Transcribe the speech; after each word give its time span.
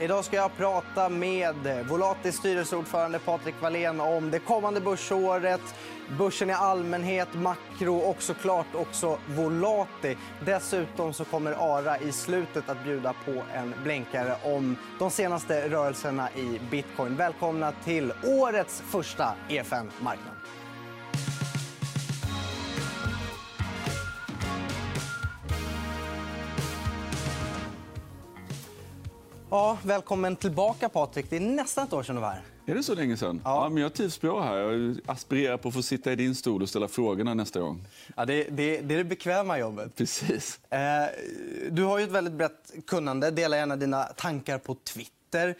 Idag 0.00 0.24
ska 0.24 0.36
jag 0.36 0.56
prata 0.56 1.08
med 1.08 1.86
Volatis 1.88 2.36
styrelseordförande 2.36 3.18
Patrik 3.18 3.54
Wallén 3.60 4.00
om 4.00 4.30
det 4.30 4.38
kommande 4.38 4.80
börsåret, 4.80 5.60
börsen 6.18 6.50
i 6.50 6.52
allmänhet, 6.52 7.28
makro 7.34 7.96
och 7.96 8.22
såklart 8.22 8.74
också 8.74 9.18
Volati. 9.26 10.16
Dessutom 10.44 11.12
så 11.12 11.24
kommer 11.24 11.52
Ara 11.52 11.98
i 11.98 12.12
slutet 12.12 12.68
att 12.68 12.84
bjuda 12.84 13.14
på 13.24 13.42
en 13.54 13.74
blänkare 13.82 14.36
om 14.44 14.76
de 14.98 15.10
senaste 15.10 15.68
rörelserna 15.68 16.30
i 16.30 16.60
bitcoin. 16.70 17.16
Välkomna 17.16 17.72
till 17.84 18.12
årets 18.22 18.80
första 18.80 19.34
EFN-marknad. 19.48 20.34
Ja, 29.54 29.78
välkommen 29.82 30.36
tillbaka, 30.36 30.88
Patrik. 30.88 31.30
Det 31.30 31.36
är 31.36 31.40
nästan 31.40 31.86
ett 31.86 31.92
år 31.92 32.02
sedan 32.02 32.14
du 32.14 32.20
var 32.20 32.30
här. 32.30 32.42
Är 32.66 32.74
det 32.74 32.82
så 32.82 32.94
länge 32.94 33.16
sedan? 33.16 33.40
Ja. 33.44 33.64
ja 33.64 33.68
men 33.68 33.82
jag 33.82 33.94
trivs 33.94 34.20
bra 34.20 34.42
här. 34.42 34.56
Jag 34.56 34.98
aspirerar 35.06 35.56
på 35.56 35.68
att 35.68 35.74
få 35.74 35.82
sitta 35.82 36.12
i 36.12 36.16
din 36.16 36.34
stol 36.34 36.62
och 36.62 36.68
ställa 36.68 36.88
frågorna 36.88 37.34
nästa 37.34 37.60
gång. 37.60 37.86
Ja, 38.16 38.24
det, 38.24 38.44
det, 38.44 38.80
det 38.80 38.94
är 38.94 38.98
det 38.98 39.04
bekväma 39.04 39.58
jobbet. 39.58 39.96
Precis. 39.96 40.60
Eh, 40.70 40.78
du 41.70 41.82
har 41.82 41.98
ju 41.98 42.04
ett 42.04 42.10
väldigt 42.10 42.34
brett 42.34 42.72
kunnande. 42.86 43.30
Dela 43.30 43.56
gärna 43.56 43.76
dina 43.76 44.04
tankar 44.04 44.58
på 44.58 44.74
Twitter. 44.74 45.54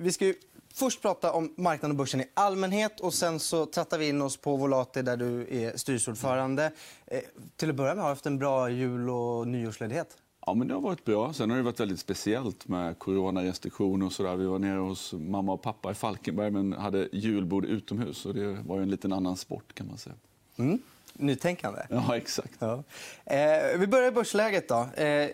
Vi 0.00 0.12
ska 0.12 0.32
först 0.74 1.02
prata 1.02 1.32
om 1.32 1.54
marknaden 1.56 1.90
och 1.90 1.96
börsen 1.96 2.20
i 2.20 2.28
allmänhet. 2.34 3.00
och 3.00 3.14
Sen 3.14 3.40
så 3.40 3.66
trattar 3.66 3.98
vi 3.98 4.08
in 4.08 4.22
oss 4.22 4.36
på 4.36 4.56
Volati, 4.56 5.02
där 5.02 5.16
du 5.16 5.46
är 5.50 5.76
styrelseordförande. 5.76 6.72
Eh, 7.06 7.20
till 7.56 7.70
att 7.70 7.76
börja 7.76 7.94
med, 7.94 8.02
har 8.02 8.10
du 8.10 8.14
haft 8.14 8.26
en 8.26 8.38
bra 8.38 8.70
jul 8.70 9.10
och 9.10 9.48
nyårsledighet? 9.48 10.16
Ja, 10.46 10.54
men 10.54 10.68
det 10.68 10.74
har 10.74 10.80
varit 10.80 11.04
bra. 11.04 11.32
Sen 11.32 11.50
har 11.50 11.56
det 11.56 11.62
varit 11.62 11.80
väldigt 11.80 12.00
speciellt 12.00 12.68
med 12.68 12.98
coronarestriktioner. 12.98 14.06
Och 14.06 14.12
så 14.12 14.22
där. 14.22 14.36
Vi 14.36 14.46
var 14.46 14.58
nere 14.58 14.78
hos 14.78 15.12
mamma 15.12 15.52
och 15.52 15.62
pappa 15.62 15.90
i 15.90 15.94
Falkenberg 15.94 16.50
men 16.50 16.72
hade 16.72 17.08
julbord 17.12 17.64
utomhus. 17.64 18.26
Och 18.26 18.34
det 18.34 18.58
var 18.66 18.80
en 18.80 18.90
liten 18.90 19.12
annan 19.12 19.36
sport. 19.36 19.74
kan 19.74 19.86
man 19.86 19.98
säga. 19.98 20.14
Mm. 20.56 20.78
Nytänkande. 21.12 21.80
Ja, 21.90 22.16
exakt. 22.16 22.54
Ja. 22.58 22.82
Eh, 23.24 23.78
vi 23.78 23.86
börjar 23.86 24.08
i 24.08 24.10
börsläget. 24.10 24.68
Då. 24.68 25.02
Eh, 25.02 25.30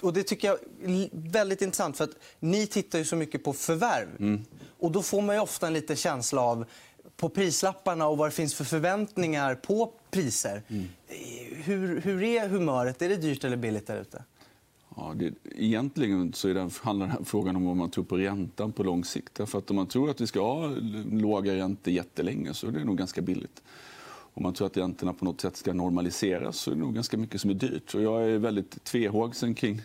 och 0.00 0.12
det 0.12 0.22
tycker 0.22 0.48
jag 0.48 0.58
är 0.84 1.08
väldigt 1.12 1.62
intressant. 1.62 1.96
för 1.96 2.04
att 2.04 2.16
Ni 2.40 2.66
tittar 2.66 2.98
ju 2.98 3.04
så 3.04 3.16
mycket 3.16 3.44
på 3.44 3.52
förvärv. 3.52 4.08
Mm. 4.18 4.44
Och 4.78 4.92
då 4.92 5.02
får 5.02 5.22
man 5.22 5.38
ofta 5.38 5.66
en 5.66 5.72
liten 5.72 5.96
känsla 5.96 6.40
av 6.40 6.64
på 7.16 7.28
prislapparna 7.28 8.06
och 8.06 8.18
vad 8.18 8.26
det 8.26 8.32
finns 8.32 8.54
för 8.54 8.64
förväntningar 8.64 9.54
på 9.54 9.92
priser. 10.10 10.62
Mm. 10.68 10.84
Hur, 11.64 12.00
hur 12.00 12.22
är 12.22 12.48
humöret? 12.48 13.02
Är 13.02 13.08
det 13.08 13.16
dyrt 13.16 13.44
eller 13.44 13.56
billigt 13.56 13.86
där 13.86 14.00
ute? 14.00 14.24
Ja, 14.96 15.14
det, 15.16 15.34
egentligen 15.54 16.32
så 16.32 16.48
är 16.48 16.54
det, 16.54 16.70
handlar 16.82 17.06
den 17.06 17.16
här 17.16 17.24
frågan 17.24 17.56
om 17.56 17.66
vad 17.66 17.76
man 17.76 17.90
tror 17.90 18.04
på 18.04 18.16
räntan 18.16 18.72
på 18.72 18.82
lång 18.82 19.04
sikt. 19.04 19.48
För 19.48 19.58
att 19.58 19.70
om 19.70 19.76
man 19.76 19.86
tror 19.86 20.10
att 20.10 20.20
vi 20.20 20.26
ska 20.26 20.40
ha 20.40 20.74
låga 21.10 21.56
räntor 21.56 21.92
jättelänge 21.92 22.54
så 22.54 22.66
är 22.66 22.70
det 22.70 22.84
nog 22.84 22.98
ganska 22.98 23.20
billigt. 23.22 23.62
Om 24.08 24.42
man 24.42 24.54
tror 24.54 24.66
att 24.66 24.76
räntorna 24.76 25.12
på 25.12 25.24
något 25.24 25.40
sätt 25.40 25.56
ska 25.56 25.72
normaliseras 25.72 26.56
så 26.56 26.70
är 26.70 26.74
det 26.74 26.80
nog 26.80 26.94
ganska 26.94 27.16
mycket 27.16 27.40
som 27.40 27.50
är 27.50 27.54
dyrt. 27.54 27.94
Och 27.94 28.02
jag 28.02 28.30
är 28.30 28.38
väldigt 28.38 28.84
tvehågsen 28.84 29.54
kring, 29.54 29.80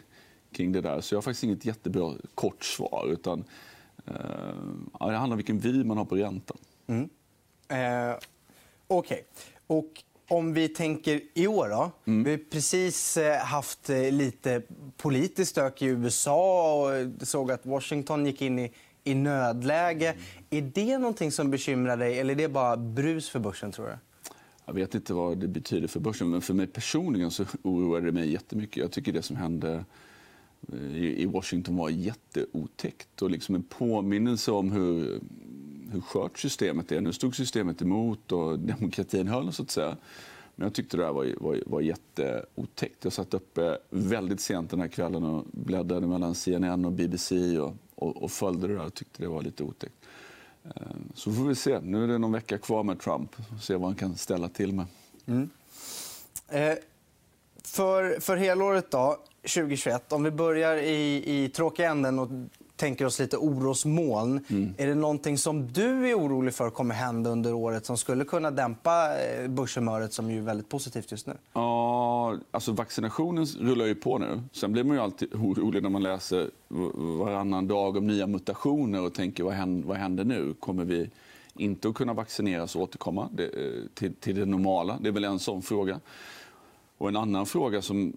kring 0.51 0.71
det 0.71 0.81
där. 0.81 1.01
Så 1.01 1.13
jag 1.13 1.17
har 1.17 1.21
faktiskt 1.21 1.43
inget 1.43 1.65
jättebra 1.65 2.13
kort 2.35 2.63
svar. 2.63 3.07
Utan, 3.11 3.43
eh, 4.05 4.13
det 4.99 5.17
handlar 5.17 5.31
om 5.31 5.37
vilken 5.37 5.59
vy 5.59 5.83
man 5.83 5.97
har 5.97 6.05
på 6.05 6.15
räntan. 6.15 6.57
Mm. 6.87 7.09
Eh, 7.71 8.15
Okej. 8.87 9.25
Okay. 9.67 10.03
Om 10.29 10.53
vi 10.53 10.69
tänker 10.69 11.21
i 11.33 11.47
år. 11.47 11.69
Då. 11.69 11.91
Mm. 12.05 12.23
Vi 12.23 12.31
har 12.31 12.37
precis 12.37 13.17
eh, 13.17 13.37
haft 13.37 13.89
eh, 13.89 14.11
lite 14.11 14.61
politiskt 14.97 15.51
stök 15.51 15.81
i 15.81 15.85
USA 15.85 16.73
och 16.81 17.27
såg 17.27 17.51
att 17.51 17.65
Washington 17.65 18.25
gick 18.25 18.41
in 18.41 18.59
i, 18.59 18.71
i 19.03 19.13
nödläge. 19.13 20.09
Mm. 20.09 20.21
Är 20.49 20.61
det 20.61 20.97
någonting 20.97 21.31
som 21.31 21.51
bekymrar 21.51 21.97
dig 21.97 22.19
eller 22.19 22.33
är 22.33 22.37
det 22.37 22.49
bara 22.49 22.77
brus 22.77 23.29
för 23.29 23.39
börsen? 23.39 23.71
tror 23.71 23.85
du? 23.87 23.97
Jag 24.65 24.73
vet 24.73 24.95
inte 24.95 25.13
vad 25.13 25.37
det 25.37 25.47
betyder 25.47 25.87
för 25.87 25.99
börsen, 25.99 26.29
men 26.29 26.41
för 26.41 26.53
mig 26.53 26.67
personligen 26.67 27.31
så 27.31 27.45
oroar 27.63 28.01
det 28.01 28.11
mig 28.11 28.31
jättemycket. 28.31 28.77
Jag 28.77 28.91
tycker 28.91 29.13
det 29.13 29.21
som 29.21 29.35
hände 29.35 29.85
eh, 30.73 30.95
i 30.95 31.25
Washington 31.25 31.75
var 31.75 31.89
jätteotäckt 31.89 33.21
och 33.21 33.31
liksom 33.31 33.55
en 33.55 33.63
påminnelse 33.63 34.51
om 34.51 34.71
hur 34.71 35.19
hur 35.91 36.01
skört 36.01 36.39
systemet 36.39 36.91
är. 36.91 37.01
Nu 37.01 37.13
stod 37.13 37.35
systemet 37.35 37.81
emot 37.81 38.31
och 38.31 38.59
demokratin 38.69 39.27
höll, 39.27 39.53
så 39.53 39.63
att 39.63 39.71
säga. 39.71 39.97
Men 40.55 40.65
jag 40.65 40.73
tyckte 40.73 40.97
det 40.97 41.05
här 41.05 41.13
var, 41.13 41.27
var, 41.37 41.63
var 41.65 41.81
jätteotäckt. 41.81 43.03
Jag 43.03 43.13
satt 43.13 43.33
uppe 43.33 43.77
väldigt 43.89 44.41
sent 44.41 44.69
den 44.69 44.81
här 44.81 44.87
kvällen 44.87 45.23
och 45.23 45.45
bläddrade 45.51 46.07
mellan 46.07 46.35
CNN 46.35 46.85
och 46.85 46.91
BBC 46.91 47.59
och, 47.59 47.75
och, 47.95 48.23
och 48.23 48.31
följde 48.31 48.67
det 48.67 48.73
där 48.73 48.85
och 48.85 48.93
tyckte 48.93 49.23
det 49.23 49.27
var 49.27 49.41
lite 49.41 49.63
otäckt. 49.63 49.95
Eh, 50.63 50.71
så 51.13 51.31
får 51.31 51.43
vi 51.43 51.55
se. 51.55 51.79
Nu 51.79 52.03
är 52.03 52.07
det 52.07 52.17
någon 52.17 52.31
vecka 52.31 52.57
kvar 52.57 52.83
med 52.83 52.99
Trump. 52.99 53.35
Se 53.61 53.75
vad 53.75 53.85
han 53.85 53.95
kan 53.95 54.15
ställa 54.15 54.49
till 54.49 54.73
med. 54.73 54.85
Mm. 55.25 55.49
Eh, 56.47 56.77
för, 57.63 58.19
för 58.19 58.37
helåret 58.37 58.91
då, 58.91 59.17
2021, 59.41 60.13
om 60.13 60.23
vi 60.23 60.31
börjar 60.31 60.77
i, 60.77 61.23
i 61.25 61.49
tråkiga 61.49 61.91
änden 61.91 62.19
och 62.19 62.29
tänker 62.81 63.05
oss 63.05 63.19
lite 63.19 63.37
orosmoln. 63.37 64.45
Mm. 64.49 64.73
Är 64.77 64.87
det 64.87 64.95
någonting 64.95 65.37
som 65.37 65.71
du 65.71 66.09
är 66.09 66.13
orolig 66.13 66.53
för 66.53 66.69
kommer 66.69 66.95
hända 66.95 67.29
under 67.29 67.53
året 67.53 67.85
som 67.85 67.97
skulle 67.97 68.25
kunna 68.25 68.51
dämpa 68.51 69.21
eh, 69.21 69.47
börshumöret 69.47 70.13
som 70.13 70.29
är 70.29 70.41
väldigt 70.41 70.69
positivt 70.69 71.11
just 71.11 71.27
nu? 71.27 71.33
Ja, 71.53 72.37
alltså 72.51 72.71
vaccinationen 72.71 73.45
rullar 73.45 73.85
ju 73.85 73.95
på 73.95 74.17
nu. 74.17 74.41
Sen 74.51 74.71
blir 74.71 74.83
man 74.83 74.95
ju 74.95 75.03
alltid 75.03 75.33
orolig 75.33 75.83
när 75.83 75.89
man 75.89 76.03
läser 76.03 76.49
varannan 77.19 77.67
dag 77.67 77.97
om 77.97 78.07
nya 78.07 78.27
mutationer 78.27 79.01
och 79.01 79.13
tänker 79.13 79.43
vad 79.43 79.53
händer, 79.53 79.87
vad 79.87 79.97
händer 79.97 80.23
nu? 80.23 80.53
Kommer 80.59 80.85
vi 80.85 81.09
inte 81.55 81.89
att 81.89 81.95
kunna 81.95 82.13
vaccineras 82.13 82.75
och 82.75 82.81
återkomma 82.81 83.29
eh, 83.37 83.47
till, 83.93 84.13
till 84.15 84.35
det 84.35 84.45
normala? 84.45 84.97
Det 85.01 85.07
är 85.07 85.13
väl 85.13 85.23
en 85.23 85.39
sån 85.39 85.61
fråga. 85.61 85.99
Och 86.97 87.09
en 87.09 87.15
annan 87.15 87.45
fråga 87.45 87.81
som 87.81 88.13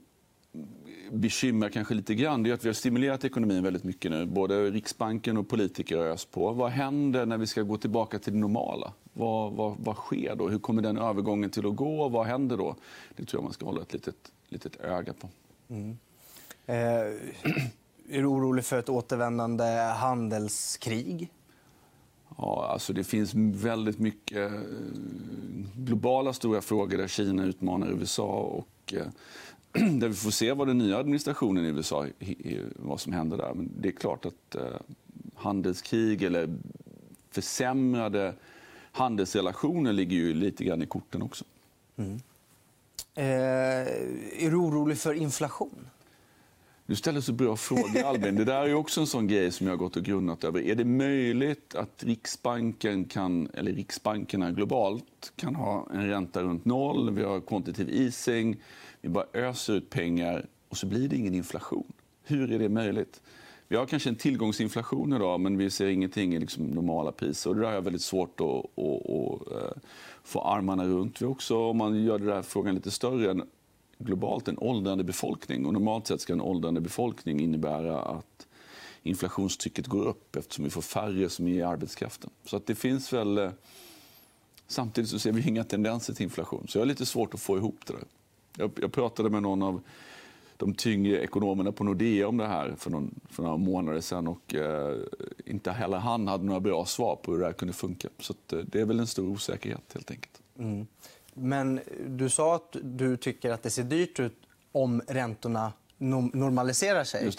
bekymrar 1.10 1.69
kanske 1.69 1.94
lite 1.94 2.15
grann 2.15 2.42
det 2.42 2.50
är 2.50 2.54
att 2.54 2.65
vi 2.65 2.69
har 2.69 2.75
stimulerat 2.75 3.25
ekonomin 3.25 3.62
väldigt 3.62 3.84
mycket 3.84 4.10
nu. 4.10 4.26
Både 4.26 4.70
Riksbanken 4.70 5.37
och 5.37 5.48
politiker 5.48 5.98
ös 5.98 6.25
på. 6.25 6.53
Vad 6.53 6.70
händer 6.70 7.26
när 7.26 7.38
vi 7.38 7.47
ska 7.47 7.62
gå 7.62 7.76
tillbaka 7.76 8.19
till 8.19 8.32
det 8.32 8.38
normala? 8.38 8.92
Vad, 9.12 9.53
vad, 9.53 9.76
vad 9.78 9.97
sker 9.97 10.34
då? 10.37 10.48
Hur 10.48 10.59
kommer 10.59 10.82
den 10.82 10.98
övergången 10.98 11.50
till 11.50 11.66
att 11.66 11.76
gå? 11.76 12.09
Vad 12.09 12.26
händer 12.26 12.56
då? 12.56 12.76
Det 13.16 13.25
tror 13.25 13.38
jag 13.38 13.44
man 13.44 13.53
ska 13.53 13.66
hålla 13.66 13.82
ett 13.82 13.92
litet, 13.92 14.16
litet 14.48 14.76
öga 14.81 15.12
på. 15.12 15.28
Mm. 15.69 15.98
Eh, 16.66 16.75
är 18.09 18.19
du 18.19 18.25
orolig 18.25 18.65
för 18.65 18.78
ett 18.78 18.88
återvändande 18.88 19.65
handelskrig? 19.97 21.31
Ja, 22.38 22.66
alltså 22.72 22.92
det 22.92 23.04
finns 23.04 23.34
väldigt 23.34 23.98
mycket 23.98 24.53
eh, 24.53 24.60
globala 25.76 26.32
stora 26.32 26.60
frågor 26.60 26.98
där 26.98 27.09
Kina 27.09 27.44
utmanar 27.44 27.88
USA. 27.88 28.26
och 28.26 28.94
eh, 28.94 29.06
där 30.00 30.08
vi 30.08 30.14
får 30.14 30.30
se 30.30 30.52
vad 30.52 30.66
den 30.66 30.78
nya 30.78 30.98
administrationen 30.98 31.64
i 31.64 31.68
USA 31.68 32.06
vad 32.76 33.00
som 33.00 33.12
händer 33.12 33.36
där. 33.36 33.54
Men 33.54 33.70
det 33.80 33.88
är 33.88 33.92
klart 33.92 34.26
att 34.26 34.54
eh, 34.54 34.76
handelskrig 35.34 36.22
eller 36.22 36.56
försämrade 37.30 38.34
handelsrelationer 38.92 39.92
ligger 39.92 40.16
ju 40.16 40.34
lite 40.34 40.64
grann 40.64 40.82
i 40.82 40.86
korten 40.86 41.22
också. 41.22 41.44
Mm. 41.96 42.20
Eh, 43.14 43.24
är 44.44 44.50
du 44.50 44.56
orolig 44.56 44.98
för 44.98 45.14
inflation? 45.14 45.86
Du 46.86 46.96
ställer 46.96 47.20
så 47.20 47.32
bra 47.32 47.56
frågor, 47.56 48.02
Albin. 48.04 48.36
Det 48.36 48.44
där 48.44 48.62
är 48.62 48.74
också 48.74 49.00
en 49.00 49.06
sån 49.06 49.26
grej 49.26 49.50
som 49.50 49.66
jag 49.66 49.72
har 49.72 49.78
gått 49.78 49.96
och 49.96 50.02
grunnat 50.02 50.44
över. 50.44 50.60
Är 50.60 50.74
det 50.74 50.84
möjligt 50.84 51.74
att 51.74 52.04
Riksbanken 52.04 53.04
kan, 53.04 53.48
eller 53.54 53.72
Riksbankerna 53.72 54.50
globalt 54.50 55.32
kan 55.36 55.54
ha 55.54 55.86
en 55.92 56.08
ränta 56.08 56.42
runt 56.42 56.64
noll? 56.64 57.10
Vi 57.10 57.22
har 57.22 57.41
quantitative 57.41 57.92
easing. 58.04 58.56
Vi 59.04 59.10
bara 59.10 59.26
öser 59.32 59.72
ut 59.72 59.91
pengar 59.91 60.47
och 60.69 60.76
så 60.76 60.87
blir 60.87 61.09
det 61.09 61.16
ingen 61.16 61.34
inflation. 61.34 61.92
Hur 62.22 62.53
är 62.53 62.59
det 62.59 62.69
möjligt? 62.69 63.22
Vi 63.69 63.76
har 63.76 63.87
kanske 63.87 64.09
en 64.09 64.16
tillgångsinflation 64.16 65.12
idag, 65.12 65.41
men 65.41 65.59
vi 65.59 65.71
ser 65.71 65.86
ingenting 65.86 66.34
i 66.34 66.41
liksom 66.41 66.66
normala 66.66 67.12
priser. 67.12 67.51
Och 67.51 67.56
det 67.56 67.62
där 67.62 67.72
är 67.72 67.80
väldigt 67.80 68.03
svårt 68.03 68.41
att, 68.41 68.47
att, 68.47 69.10
att, 69.10 69.53
eh, 69.53 69.80
få 70.22 70.41
armarna 70.41 70.84
runt. 70.84 71.22
Vi 71.22 71.27
också, 71.27 71.56
om 71.56 71.77
man 71.77 72.04
gör 72.04 72.18
den 72.18 72.28
här 72.28 72.42
frågan 72.42 72.74
lite 72.74 72.91
större, 72.91 73.45
globalt 73.98 74.48
en 74.48 74.59
åldrande 74.59 75.04
befolkning. 75.04 75.66
Och 75.66 75.72
normalt 75.72 76.06
sett 76.06 76.21
ska 76.21 76.33
en 76.33 76.41
åldrande 76.41 76.80
befolkning 76.80 77.41
innebära 77.41 78.03
att 78.03 78.47
inflationstrycket 79.03 79.86
går 79.86 80.04
upp 80.04 80.36
eftersom 80.36 80.65
vi 80.65 80.71
får 80.71 80.83
färre 80.83 81.28
som 81.28 81.47
är 81.48 81.53
i 81.53 81.62
arbetskraften. 81.62 82.30
Så 82.45 82.56
att 82.56 82.66
det 82.66 82.74
finns 82.74 83.12
väl... 83.12 83.39
Eh, 83.39 83.51
samtidigt 84.66 85.10
så 85.10 85.18
ser 85.18 85.33
vi 85.33 85.48
inga 85.48 85.65
tendenser 85.65 86.15
till 86.15 86.24
inflation. 86.24 86.66
Så 86.68 86.78
jag 86.78 86.83
har 86.83 86.86
lite 86.86 87.06
svårt 87.06 87.34
att 87.34 87.41
få 87.41 87.56
ihop 87.56 87.86
det 87.86 87.92
där. 87.92 88.04
Jag, 88.56 88.71
jag 88.80 88.92
pratade 88.92 89.30
med 89.30 89.42
någon 89.42 89.62
av 89.62 89.80
de 90.56 90.74
tyngre 90.74 91.22
ekonomerna 91.22 91.72
på 91.72 91.84
Nordea 91.84 92.28
om 92.28 92.36
det 92.36 92.47
här 92.47 92.74
för, 92.78 92.91
någon, 92.91 93.21
för 93.30 93.42
några 93.42 93.56
månader 93.56 94.01
sedan. 94.01 94.28
Och, 94.28 94.54
eh, 94.54 94.97
inte 95.45 95.71
heller 95.71 95.98
han 95.98 96.28
hade 96.28 96.45
några 96.45 96.60
bra 96.60 96.84
svar 96.84 97.16
på 97.16 97.33
hur 97.33 97.39
det 97.39 97.47
här 97.47 97.53
kunde 97.53 97.74
funka. 97.74 98.09
Så 98.18 98.33
att, 98.33 98.53
eh, 98.53 98.59
det 98.59 98.80
är 98.80 98.84
väl 98.84 99.01
en 99.01 99.06
stor 99.06 99.28
osäkerhet. 99.28 99.92
helt 99.95 100.10
enkelt. 100.10 100.41
Mm. 100.59 100.86
Men 101.34 101.80
du 102.09 102.30
sa 102.30 102.54
att 102.54 102.77
du 102.83 103.16
tycker 103.16 103.51
att 103.51 103.62
det 103.62 103.71
ser 103.71 103.83
dyrt 103.83 104.21
ut 104.21 104.36
om 104.72 105.03
räntorna 105.09 105.72
normaliserar 105.98 107.04
sig. 107.04 107.30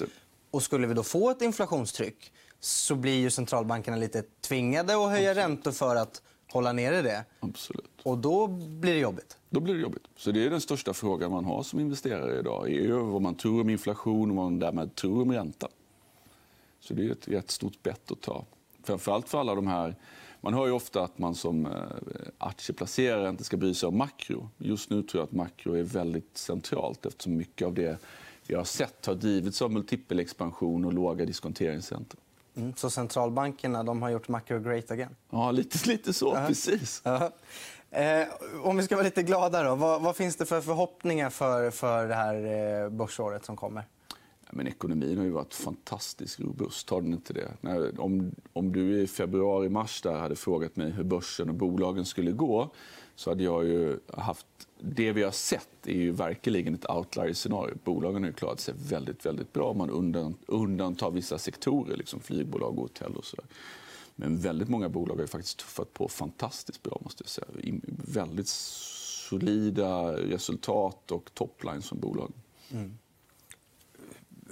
Och 0.52 0.64
skulle 0.64 0.88
vi 0.88 0.94
då 0.94 1.04
få 1.04 1.30
ett 1.30 1.42
inflationstryck 1.42 2.34
så 2.60 2.96
blir 2.96 3.20
ju 3.20 3.30
centralbankerna 3.30 3.98
lite 3.98 4.24
tvingade 4.42 4.96
att 4.96 5.10
höja 5.10 5.36
räntor 5.36 5.72
för 5.72 5.96
att 5.96 6.22
hålla 6.52 6.74
nere 6.74 7.02
det. 7.02 7.26
Absolut. 7.40 8.02
Och 8.04 8.18
då 8.18 8.48
blir 8.48 8.94
det 8.94 9.00
jobbigt. 9.00 9.38
Då 9.56 9.62
blir 9.62 9.74
det 9.74 9.82
jobbigt. 9.82 10.08
Så 10.16 10.32
det 10.32 10.46
är 10.46 10.50
den 10.50 10.62
största 10.62 10.94
frågan 10.94 11.32
man 11.32 11.46
har 11.46 11.64
som 11.64 11.80
investerare 11.80 12.40
idag. 12.40 12.72
är 12.72 12.92
vad 12.92 13.22
man 13.22 13.36
tror 13.36 13.62
om 13.62 13.70
inflation 13.70 14.30
och 14.30 14.36
vad 14.36 14.46
man 14.46 14.60
därmed 14.60 14.96
tror 14.96 15.22
om 15.22 15.32
ränta. 15.32 15.68
Så 16.80 16.94
det 16.94 17.28
är 17.28 17.34
ett 17.34 17.52
stort 17.52 17.84
bett 17.84 18.12
att 18.12 18.22
ta. 18.22 18.46
Framförallt 18.84 19.30
för 19.30 19.40
alla 19.40 19.56
de 19.56 19.68
här... 19.68 19.96
Man 20.42 20.54
hör 20.54 20.66
ju 20.66 20.72
ofta 20.72 21.04
att 21.04 21.18
man 21.18 21.36
som 21.36 21.66
eh, 21.66 21.72
aktieplacerare 22.38 23.30
inte 23.30 23.44
ska 23.44 23.58
bry 23.58 23.74
sig 23.74 23.88
om 23.88 23.98
makro. 23.98 24.50
Just 24.58 24.90
nu 24.90 25.04
tror 25.04 25.22
jag 25.22 25.28
att 25.28 25.32
makro 25.32 25.74
är 25.74 25.84
väldigt 25.84 26.38
centralt 26.38 27.06
eftersom 27.06 27.38
mycket 27.38 27.66
av 27.66 27.74
det 27.74 27.98
vi 28.48 28.56
har 28.56 28.64
sett 28.64 29.06
har 29.06 29.16
drivits 29.16 29.62
av 29.62 29.72
multipelexpansion 29.72 30.86
och 30.86 30.94
låga 30.94 31.26
diskonteringsräntor. 31.26 32.20
Mm, 32.58 32.74
så 32.76 32.90
centralbankerna 32.90 33.84
de 33.84 34.02
har 34.02 34.10
gjort 34.10 34.28
macro 34.28 34.60
great 34.60 34.92
again? 34.92 35.16
Ja, 35.30 35.52
lite, 35.52 35.90
lite 35.90 36.14
så. 36.14 36.32
Uh 36.32 36.40
-huh. 36.40 36.48
Precis. 36.48 37.02
Uh 37.06 37.12
-huh. 37.12 37.32
Eh, 37.92 38.28
om 38.64 38.78
vi 38.78 38.84
ska 38.84 38.96
vara 38.96 39.06
lite 39.06 39.24
glada, 39.24 39.64
då, 39.64 39.76
vad, 39.76 40.02
vad, 40.02 40.16
finns 40.16 40.36
det 40.36 40.46
för 40.46 40.62
förhoppningar 40.62 41.30
för, 41.30 41.72
för 41.72 42.08
det 42.08 42.16
här 42.16 42.36
eh, 42.84 42.90
börsåret 42.90 43.46
som 43.46 43.56
kommer? 43.56 43.84
men 44.56 44.68
ekonomin 44.68 45.18
har 45.18 45.26
ju 45.26 45.32
varit 45.32 45.54
fantastiskt 45.54 46.40
robust. 46.40 46.90
Har 46.90 47.02
den 47.02 47.14
inte 47.14 47.34
det? 47.34 47.52
När, 47.62 48.02
om, 48.02 48.32
om 48.54 48.72
du 48.72 49.02
i 49.02 49.08
februari, 49.08 49.70
mars 49.70 50.02
där 50.02 50.18
hade 50.18 50.36
frågat 50.36 50.76
mig 50.76 50.92
hur 50.92 51.04
börsen 51.04 51.50
och 51.50 51.56
bolagen 51.56 52.06
skulle 52.06 52.32
gå 52.32 52.70
så 53.16 53.32
hade 53.32 53.44
jag 53.44 53.66
ju 53.66 54.00
haft... 54.14 54.48
Det 54.80 55.12
vi 55.12 55.24
har 55.24 55.32
sett 55.32 55.88
är 55.88 55.94
ju 55.94 56.12
verkligen 56.12 56.76
ett 56.76 56.90
outlier-scenario. 56.90 57.78
Bolagen 57.84 58.24
har 58.24 58.28
ju 58.28 58.34
klarat 58.34 58.60
sig 58.60 58.74
väldigt, 58.90 59.26
väldigt 59.26 59.54
bra 59.54 59.70
om 59.70 59.78
man 59.78 59.90
undantar 60.48 61.12
vissa 61.12 61.38
sektorer, 61.38 61.98
liksom 61.98 62.20
flygbolag 62.20 62.78
och 62.78 62.82
hotell 62.82 63.16
och 63.16 63.26
så. 63.26 63.38
Men 64.16 64.40
väldigt 64.40 64.70
många 64.70 64.90
bolag 64.90 65.16
har 65.16 65.28
faktiskt 65.28 65.58
tuffat 65.58 65.94
på 65.94 66.08
fantastiskt 66.08 66.84
bra. 66.84 66.98
måste 67.04 67.24
jag 67.24 67.30
säga. 67.30 67.48
Väldigt 68.14 68.48
solida 68.48 70.12
resultat 70.12 71.12
och 71.12 71.34
topline 71.34 71.82
som 71.82 72.00
bolag. 72.00 72.32
Mm. 72.72 72.98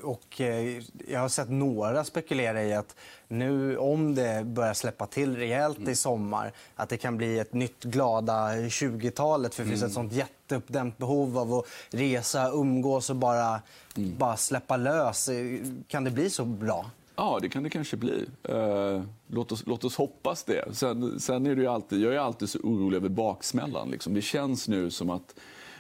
Och 0.04 0.42
eh, 0.42 0.84
jag 1.08 1.20
har 1.20 1.30
sett 1.30 1.50
några 1.50 2.04
spekulera 2.04 2.64
i 2.64 2.74
att 2.74 2.96
nu, 3.28 3.78
om 3.78 4.16
det 4.16 4.44
börjar 4.46 4.74
släppa 4.74 5.08
till 5.08 5.38
rejält 5.38 5.88
i 5.88 5.96
sommar 5.96 6.52
att 6.76 6.90
det 6.90 6.98
kan 6.98 7.18
bli 7.18 7.40
ett 7.40 7.54
nytt 7.54 7.84
glada 7.84 8.56
20-talet. 8.56 9.56
För 9.56 9.64
det 9.64 9.70
finns 9.70 9.82
ett 9.82 9.86
mm. 9.86 9.94
sånt 9.94 10.14
jätteuppdämt 10.14 10.98
behov 10.98 11.38
av 11.38 11.54
att 11.54 11.66
resa, 11.90 12.50
umgås 12.52 13.10
och 13.10 13.16
bara, 13.16 13.62
mm. 13.98 14.18
bara 14.18 14.38
släppa 14.38 14.78
lös. 14.78 15.30
Kan 15.88 16.04
det 16.04 16.12
bli 16.12 16.30
så 16.30 16.46
bra? 16.46 16.90
Ja, 17.16 17.40
det 17.42 17.50
kan 17.50 17.64
det 17.64 17.70
kanske 17.70 17.98
bli. 17.98 18.26
Uh, 18.50 19.04
låt, 19.28 19.52
oss, 19.52 19.64
låt 19.66 19.84
oss 19.84 19.96
hoppas 19.96 20.44
det. 20.44 20.76
Sen, 20.76 21.20
sen 21.20 21.46
är 21.46 21.56
det 21.56 21.68
alltid, 21.68 22.02
jag 22.02 22.14
är 22.14 22.20
alltid 22.20 22.50
så 22.50 22.60
orolig 22.60 22.98
över 22.98 23.10
baksmällan. 23.10 23.90
Liksom. 23.90 24.14
Det 24.14 24.22
känns 24.22 24.68
nu 24.68 24.90
som 24.90 25.10
att 25.10 25.36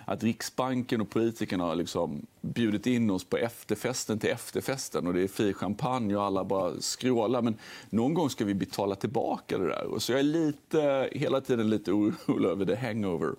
att 0.06 0.24
Riksbanken 0.24 1.01
och 1.01 1.09
politikerna 1.09 1.63
har 1.63 1.75
liksom 1.75 2.25
bjudit 2.41 2.88
in 2.88 3.09
oss 3.09 3.24
på 3.24 3.38
efterfesten 3.38 4.19
till 4.19 4.30
efterfesten. 4.30 5.07
och 5.07 5.13
Det 5.13 5.21
är 5.21 5.27
fri 5.27 5.53
champagne 5.53 6.15
och 6.15 6.24
alla 6.24 6.44
bara 6.44 6.81
skrålar. 6.81 7.41
Men 7.41 7.57
någon 7.89 8.13
gång 8.13 8.30
ska 8.30 8.45
vi 8.45 8.53
betala 8.53 8.95
tillbaka 8.95 9.57
det 9.57 9.68
där. 9.68 10.00
så 10.00 10.12
jag 10.12 10.19
är 10.19 10.24
lite, 10.24 11.09
hela 11.12 11.41
tiden 11.41 11.69
lite 11.69 11.91
orolig 11.91 12.50
över 12.50 12.65
the 12.65 12.75
hangover. 12.75 13.35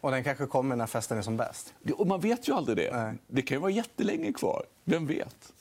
Och 0.00 0.10
den 0.10 0.24
kanske 0.24 0.46
kommer 0.46 0.76
när 0.76 0.86
festen 0.86 1.18
är 1.18 1.22
som 1.22 1.36
bäst. 1.36 1.74
Och 1.94 2.06
man 2.06 2.20
vet 2.20 2.48
ju 2.48 2.52
aldrig 2.52 2.76
det. 2.76 2.96
Nej. 2.96 3.14
Det 3.26 3.42
kan 3.42 3.56
ju 3.56 3.60
vara 3.60 3.70
jättelänge 3.70 4.32
kvar. 4.32 4.64
Vem 4.84 5.06
vet? 5.06 5.52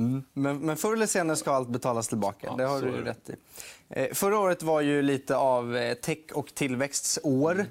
Mm. 0.00 0.24
Men, 0.32 0.58
men 0.58 0.76
förr 0.76 0.92
eller 0.92 1.06
senare 1.06 1.36
ska 1.36 1.52
allt 1.52 1.68
betalas 1.68 2.08
tillbaka. 2.08 2.46
Ja, 2.46 2.56
det 2.56 2.64
har 2.64 2.80
du 2.80 2.90
rätt 2.90 3.30
i. 3.30 3.34
Eh, 3.88 4.06
förra 4.12 4.38
året 4.38 4.62
var 4.62 4.80
ju 4.80 5.02
lite 5.02 5.36
av 5.36 5.76
eh, 5.76 5.94
tech 5.94 6.18
och 6.32 6.54
tillväxtsår. 6.54 7.52
Mm 7.52 7.66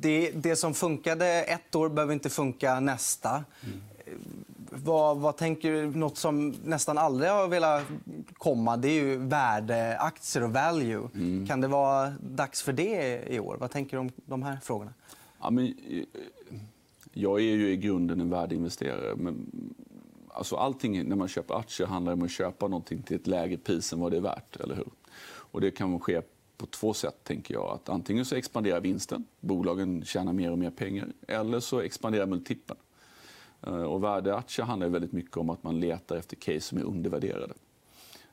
det, 0.00 0.30
det 0.30 0.56
som 0.56 0.74
funkade 0.74 1.26
ett 1.26 1.74
år 1.74 1.88
behöver 1.88 2.14
inte 2.14 2.30
funka 2.30 2.80
nästa. 2.80 3.30
Mm. 3.30 3.80
Vad, 4.72 5.16
vad, 5.16 5.36
tänker 5.36 5.72
du? 5.72 5.86
Något 5.86 6.16
som 6.16 6.54
nästan 6.64 6.98
aldrig 6.98 7.30
har 7.30 7.48
velat 7.48 7.82
komma 8.32 8.76
det 8.76 8.88
är 8.88 9.02
ju 9.02 9.16
värdeaktier 9.16 10.44
och 10.44 10.52
value. 10.52 11.08
Mm. 11.14 11.46
Kan 11.46 11.60
det 11.60 11.68
vara 11.68 12.14
dags 12.20 12.62
för 12.62 12.72
det 12.72 13.22
i 13.28 13.40
år? 13.40 13.56
Vad 13.60 13.70
tänker 13.70 13.96
du 13.96 14.00
om 14.00 14.10
de 14.16 14.42
här 14.42 14.58
frågorna? 14.62 14.94
Ja, 15.40 15.50
men, 15.50 15.66
eh, 15.66 16.04
jag 17.12 17.38
är 17.40 17.44
ju 17.44 17.70
i 17.70 17.76
grunden 17.76 18.20
en 18.20 18.30
värdeinvesterare. 18.30 19.16
Men, 19.16 19.50
alltså, 20.40 20.56
allting 20.56 21.08
när 21.08 21.16
man 21.16 21.28
köper 21.28 21.54
aktier 21.54 21.86
handlar 21.86 22.12
om 22.12 22.22
att 22.22 22.30
köpa 22.30 22.68
någonting 22.68 23.02
till 23.02 23.16
ett 23.16 23.26
lägre 23.26 23.56
pris 23.56 23.92
än 23.92 24.00
vad 24.00 24.12
det 24.12 24.16
är 24.16 24.20
värt. 24.20 24.56
Eller 24.56 24.74
hur? 24.74 24.88
Och 25.22 25.60
det 25.60 25.70
kan 25.70 26.00
ske 26.00 26.22
på 26.56 26.66
två 26.66 26.94
sätt. 26.94 27.24
tänker 27.24 27.54
jag. 27.54 27.70
Att 27.70 27.88
antingen 27.88 28.24
så 28.24 28.36
expanderar 28.36 28.80
vinsten, 28.80 29.24
bolagen 29.40 30.04
tjänar 30.04 30.32
mer 30.32 30.52
och 30.52 30.58
mer 30.58 30.70
pengar, 30.70 31.08
eller 31.28 31.60
så 31.60 31.80
expanderar 31.80 32.26
multipeln. 32.26 32.80
Eh, 33.62 33.82
och 33.82 34.04
värdeaktier 34.04 34.66
handlar 34.66 34.88
väldigt 34.88 35.12
mycket 35.12 35.36
om 35.36 35.50
att 35.50 35.62
man 35.62 35.80
letar 35.80 36.16
efter 36.16 36.36
case 36.36 36.60
som 36.60 36.78
är 36.78 36.82
undervärderade. 36.82 37.54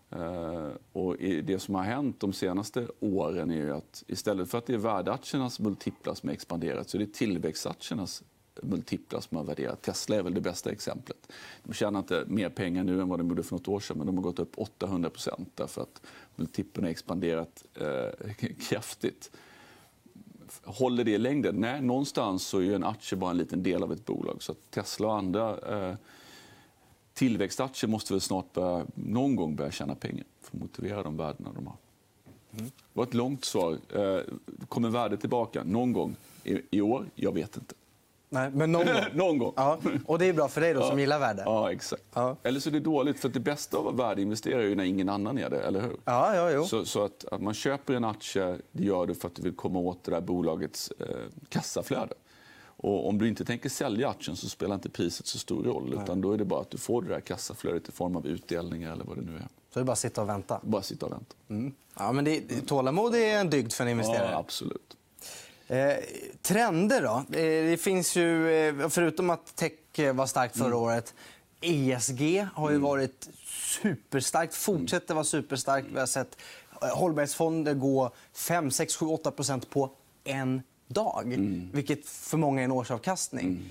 Eh, 0.10 0.70
och 0.94 1.16
det 1.20 1.62
som 1.62 1.76
har 1.76 1.84
hänt 1.84 2.20
de 2.20 2.34
senaste 2.34 2.88
åren 3.00 3.52
är 3.52 3.70
att 3.70 4.04
istället 4.08 4.50
för 4.50 4.58
att 4.58 4.66
det 4.66 4.74
är 4.74 4.78
värdeaktiernas 4.78 5.60
multiplar 5.60 6.14
som 6.14 6.30
har 6.30 6.34
expanderat 6.34 6.90
så 6.90 6.98
är 6.98 7.00
det 7.00 7.14
tillväxtaktiernas 7.14 8.24
multiplar 8.64 9.22
som 9.22 9.38
har 9.38 9.44
värderat. 9.44 9.82
Tesla 9.82 10.16
är 10.16 10.24
väl 10.24 10.34
det 10.34 10.42
bästa 10.42 10.72
exemplet. 10.72 11.32
De 11.64 11.74
tjänar 11.74 12.00
inte 12.00 12.24
mer 12.28 12.50
pengar 12.50 12.84
nu 12.84 13.02
än 13.02 13.10
vad 13.10 13.20
de 13.20 13.30
gjorde 13.30 13.44
för 13.44 13.56
något 13.56 13.68
år 13.68 13.80
sedan 13.80 13.98
men 13.98 14.08
de 14.08 14.18
har 14.18 14.24
gått 14.24 14.40
upp 14.40 14.56
800% 14.56 15.46
därför 15.56 15.82
att 15.82 16.02
multipeln 16.36 16.86
har 16.86 16.92
expanderat 16.92 17.66
eh, 17.76 18.34
kraftigt. 18.70 19.32
Håller 20.64 21.04
det 21.04 21.12
i 21.12 21.18
längden? 21.18 21.56
Nej, 21.56 21.82
någonstans 21.82 22.44
så 22.44 22.62
är 22.62 22.76
en 22.76 22.84
aktie 22.84 23.18
bara 23.18 23.32
en 23.32 23.38
liten 23.38 23.64
del 23.64 23.84
av 23.84 23.94
ett 23.94 24.06
bolag. 24.06 24.44
Så 24.44 24.54
Tesla 24.54 25.08
och 25.08 25.18
andra 25.18 25.58
eh, 25.90 25.96
tillväxtaktier 27.14 27.90
måste 27.90 28.14
väl 28.14 28.22
snart 28.22 28.54
börja, 28.54 28.86
någon 28.96 29.36
gång 29.36 29.56
börja 29.56 29.72
tjäna 29.72 29.96
pengar 29.96 30.26
för 30.42 30.58
att 30.58 30.62
motivera 30.62 31.04
de 31.04 31.18
värdena 31.18 31.52
de 31.56 31.68
har. 31.68 31.76
Mm. 32.52 32.66
Det 32.66 32.72
var 32.94 33.04
ett 33.04 33.14
långt 33.14 33.46
svar. 33.46 33.78
Eh, 33.96 34.20
kommer 34.68 34.90
värdet 34.90 35.20
tillbaka 35.20 35.64
någon 35.64 35.94
gång 35.94 36.16
i 36.72 36.82
år? 36.82 37.06
Jag 37.16 37.32
vet 37.32 37.58
inte. 37.58 37.76
Nej, 38.30 38.52
men 38.54 38.72
någon 38.72 38.86
gång. 38.86 38.96
någon 39.14 39.38
gång. 39.38 39.54
Ja. 39.56 39.80
Och 40.06 40.20
det 40.20 40.26
är 40.26 40.34
bra 40.34 40.48
för 40.48 40.62
dig 40.62 40.74
då, 40.74 40.82
som 40.82 41.00
gillar 41.00 41.20
värde. 41.20 41.44
Ja, 41.46 41.72
exakt. 41.72 42.04
Ja. 42.14 42.36
Eller 42.44 42.60
så 42.60 42.70
är 42.70 42.74
det 42.74 42.80
dåligt, 42.80 43.20
för 43.20 43.30
det 43.30 43.40
bästa 43.40 43.78
av 43.78 43.88
att 43.88 43.96
värdeinvestera 43.96 44.62
är 44.62 44.68
ju 44.68 44.76
när 44.76 44.84
ingen 44.84 45.10
annan 45.10 45.38
är 45.38 45.50
det, 45.50 45.60
eller 45.60 45.82
hur? 45.82 45.98
Ja, 46.06 46.36
ja, 46.36 46.52
jo. 46.52 46.66
Så, 46.66 46.86
så 46.86 47.04
att, 47.06 47.26
att, 47.32 47.42
man 47.42 47.54
köper 47.54 47.94
en 47.94 48.06
aktie, 48.06 48.58
det 48.72 48.84
gör 48.84 49.06
du 49.06 49.16
för 49.16 49.28
att 49.28 49.36
du 49.36 49.42
vill 49.42 49.56
komma 49.56 49.80
åt 49.80 50.04
det 50.04 50.12
där 50.12 50.22
bolagets 50.22 50.92
eh, 51.00 51.08
kassaflöde. 51.50 52.14
Och 52.80 53.10
om 53.10 53.18
du 53.18 53.28
inte 53.28 53.46
tänker 53.46 53.70
sälja 53.70 54.10
aktien 54.10 54.38
så 54.38 54.50
spelar 54.50 54.76
inte 54.76 54.90
priset 54.90 55.28
så 55.28 55.40
stor 55.40 55.64
roll. 55.64 56.00
Utan 56.04 56.22
då 56.22 56.32
är 56.32 56.38
det 56.38 56.46
bara 56.46 56.62
att 56.62 56.70
du 56.70 56.78
får 56.78 57.02
det 57.02 57.08
där 57.08 57.20
kassaflödet 57.20 57.90
i 57.90 57.92
form 57.92 58.16
av 58.16 58.28
utdelningar 58.28 58.92
eller 58.92 59.06
vad 59.06 59.18
det 59.18 59.22
nu 59.22 59.36
är. 59.36 59.48
Så 59.74 59.80
det 59.80 59.80
är 59.80 59.84
bara 59.84 59.92
att 59.92 60.00
sitta 60.00 60.22
och 60.22 60.30
vänta? 60.30 60.60
Bara 60.64 60.82
sitta 60.82 61.06
och 61.06 61.12
vänta. 61.12 61.36
Mm. 61.50 61.74
Ja, 61.98 62.12
men 62.12 62.26
det, 62.26 62.42
tålamod 62.68 63.16
är 63.16 63.40
en 63.40 63.50
dygd 63.50 63.74
för 63.74 63.84
en 63.84 63.90
investerare. 63.90 64.32
Ja, 64.32 64.38
absolut. 64.38 64.98
Eh, 65.68 65.96
trender 66.42 67.02
då? 67.02 67.38
Eh, 67.38 67.70
det 67.70 67.82
finns 67.82 68.16
ju, 68.16 68.52
eh, 68.52 68.90
förutom 68.90 69.30
att 69.30 69.56
tech 69.56 69.72
var 70.14 70.26
starkt 70.26 70.58
förra 70.58 70.68
mm. 70.68 70.80
året, 70.80 71.14
ESG 71.62 72.48
har 72.54 72.70
ju 72.70 72.76
mm. 72.76 72.82
varit 72.82 73.30
superstarkt, 73.82 74.56
fortsätter 74.56 75.14
vara 75.14 75.24
superstarkt. 75.24 75.88
Vi 75.94 76.00
har 76.00 76.06
sett 76.06 76.38
hållbarhetsfonder 76.82 77.74
gå 77.74 78.12
5, 78.34 78.72
6, 78.72 78.96
7, 78.96 79.06
8% 79.06 79.66
på 79.70 79.90
en 80.24 80.62
dag. 80.88 81.24
Mm. 81.24 81.70
Vilket 81.74 82.06
för 82.06 82.38
många 82.38 82.62
är 82.62 82.66
en 82.66 82.72
årsavkastning. 82.72 83.46
Mm. 83.46 83.64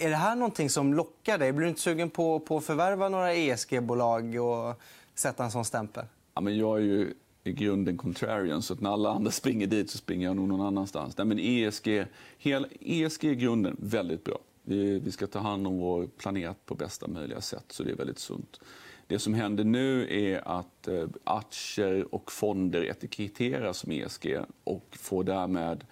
Är 0.00 0.10
det 0.10 0.16
här 0.16 0.36
någonting 0.36 0.70
som 0.70 0.94
lockar 0.94 1.38
dig? 1.38 1.52
Blir 1.52 1.64
du 1.64 1.68
inte 1.68 1.80
sugen 1.80 2.10
på, 2.10 2.40
på 2.40 2.56
att 2.56 2.64
förvärva 2.64 3.08
några 3.08 3.34
ESG-bolag 3.34 4.36
och 4.36 4.80
sätta 5.14 5.44
en 5.44 5.50
sån 5.50 5.64
stämpel? 5.64 6.04
Ja, 6.34 6.40
men 6.40 6.58
jag 6.58 6.76
är 6.76 6.82
ju 6.82 7.14
i 7.48 7.52
grunden 7.52 7.96
contrarian. 7.96 8.62
Så 8.62 8.72
att 8.72 8.80
när 8.80 8.90
alla 8.90 9.10
andra 9.10 9.30
springer 9.30 9.66
dit 9.66 9.90
så 9.90 9.98
springer 9.98 10.26
jag 10.26 10.36
nog 10.36 10.48
någon 10.48 10.66
annanstans. 10.66 11.16
Nej, 11.16 11.26
men 11.26 11.38
ESG, 11.38 12.04
hela, 12.38 12.68
ESG 12.80 13.24
är 13.24 13.34
grunden 13.34 13.76
väldigt 13.80 14.24
bra. 14.24 14.38
Vi, 14.62 14.98
vi 14.98 15.12
ska 15.12 15.26
ta 15.26 15.38
hand 15.38 15.66
om 15.66 15.78
vår 15.78 16.06
planet 16.06 16.66
på 16.66 16.74
bästa 16.74 17.08
möjliga 17.08 17.40
sätt, 17.40 17.64
så 17.68 17.82
det 17.82 17.90
är 17.90 17.96
väldigt 17.96 18.18
sunt. 18.18 18.60
Det 19.06 19.18
som 19.18 19.34
händer 19.34 19.64
nu 19.64 20.06
är 20.10 20.48
att 20.48 20.88
eh, 20.88 21.08
aktier 21.24 22.14
och 22.14 22.32
fonder 22.32 22.84
etiketteras 22.84 23.78
som 23.78 23.92
ESG 23.92 24.38
och 24.64 24.84
får 24.90 25.24
därmed 25.24 25.84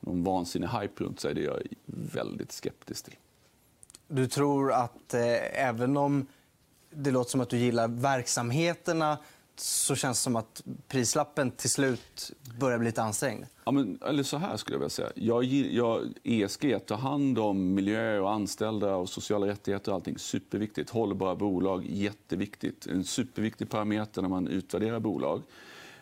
någon 0.00 0.24
vansinnig 0.24 0.68
hype 0.68 1.04
runt 1.04 1.20
sig. 1.20 1.34
Det 1.34 1.40
är 1.40 1.44
jag 1.44 1.62
väldigt 1.86 2.52
skeptisk 2.52 3.04
till. 3.04 3.16
Du 4.08 4.26
tror 4.26 4.72
att 4.72 5.14
eh, 5.14 5.66
även 5.66 5.96
om 5.96 6.26
det 6.90 7.10
låter 7.10 7.30
som 7.30 7.40
att 7.40 7.48
du 7.48 7.58
gillar 7.58 7.88
verksamheterna 7.88 9.18
så 9.60 9.94
känns 9.94 10.18
det 10.18 10.22
som 10.22 10.36
att 10.36 10.62
prislappen 10.88 11.50
till 11.50 11.70
slut 11.70 12.32
börjar 12.58 12.78
bli 12.78 12.88
lite 12.88 13.02
ansträngd. 13.02 13.46
Ja, 13.64 13.72
men, 13.72 13.98
eller 14.06 14.22
så 14.22 14.36
här 14.36 14.56
skulle 14.56 14.74
jag 14.74 14.78
vilja 14.78 14.90
säga. 14.90 15.10
Jag, 15.14 15.44
jag, 15.44 16.08
ESG, 16.22 16.86
ta 16.86 16.94
hand 16.94 17.38
om 17.38 17.74
miljö 17.74 18.18
och 18.18 18.32
anställda 18.32 18.96
och 18.96 19.08
sociala 19.08 19.46
rättigheter 19.46 19.92
och 19.92 19.96
allting. 19.96 20.18
Superviktigt. 20.18 20.90
Hållbara 20.90 21.36
bolag, 21.36 21.86
jätteviktigt. 21.86 22.86
En 22.86 23.04
superviktig 23.04 23.70
parameter 23.70 24.22
när 24.22 24.28
man 24.28 24.48
utvärderar 24.48 25.00
bolag. 25.00 25.42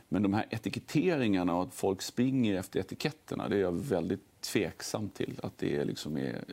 Men 0.08 0.22
de 0.22 0.34
här 0.34 0.46
etiketteringarna 0.50 1.56
och 1.56 1.62
att 1.62 1.74
folk 1.74 2.02
springer 2.02 2.58
efter 2.58 2.80
etiketterna, 2.80 3.48
det 3.48 3.56
är 3.56 3.60
jag 3.60 3.72
väldigt 3.72 4.40
tveksam 4.40 5.08
till 5.08 5.40
att 5.42 5.58
det 5.58 5.84
liksom 5.84 6.16
är, 6.16 6.44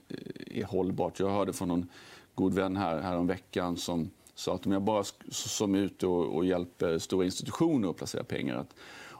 är 0.51 0.63
hållbart. 0.63 1.19
Jag 1.19 1.29
hörde 1.29 1.53
från 1.53 1.67
någon 1.67 1.89
god 2.35 2.53
vän 2.53 2.77
här, 2.77 3.01
här 3.01 3.17
om 3.17 3.27
veckan 3.27 3.77
som 3.77 4.09
så 4.35 4.53
att 4.53 4.65
om 4.65 4.71
jag 4.71 4.81
bara 4.81 5.03
som 5.29 5.75
är 5.75 5.79
ute 5.79 6.07
och, 6.07 6.35
och 6.35 6.45
hjälper 6.45 6.99
stora 6.99 7.25
institutioner 7.25 7.89
att 7.89 7.97
placera 7.97 8.23
pengar, 8.23 8.55
att 8.55 8.75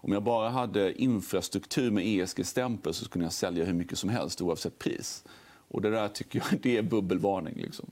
om 0.06 0.12
jag 0.12 0.24
bara 0.24 0.50
hade 0.50 1.02
infrastruktur 1.02 1.92
med 1.92 2.06
ESG-stämpel 2.08 2.94
så 2.94 3.06
skulle 3.06 3.26
jag 3.26 3.34
sälja 3.34 3.66
hur 3.66 3.74
mycket 3.74 3.98
som 3.98 4.10
helst 4.10 4.42
oavsett 4.42 4.80
pris. 4.80 5.24
Och 5.68 5.82
det 5.82 5.90
där 5.90 6.08
tycker 6.08 6.40
jag 6.40 6.60
det 6.62 6.78
är 6.78 6.82
bubbelvarning. 6.82 7.56
Liksom. 7.56 7.86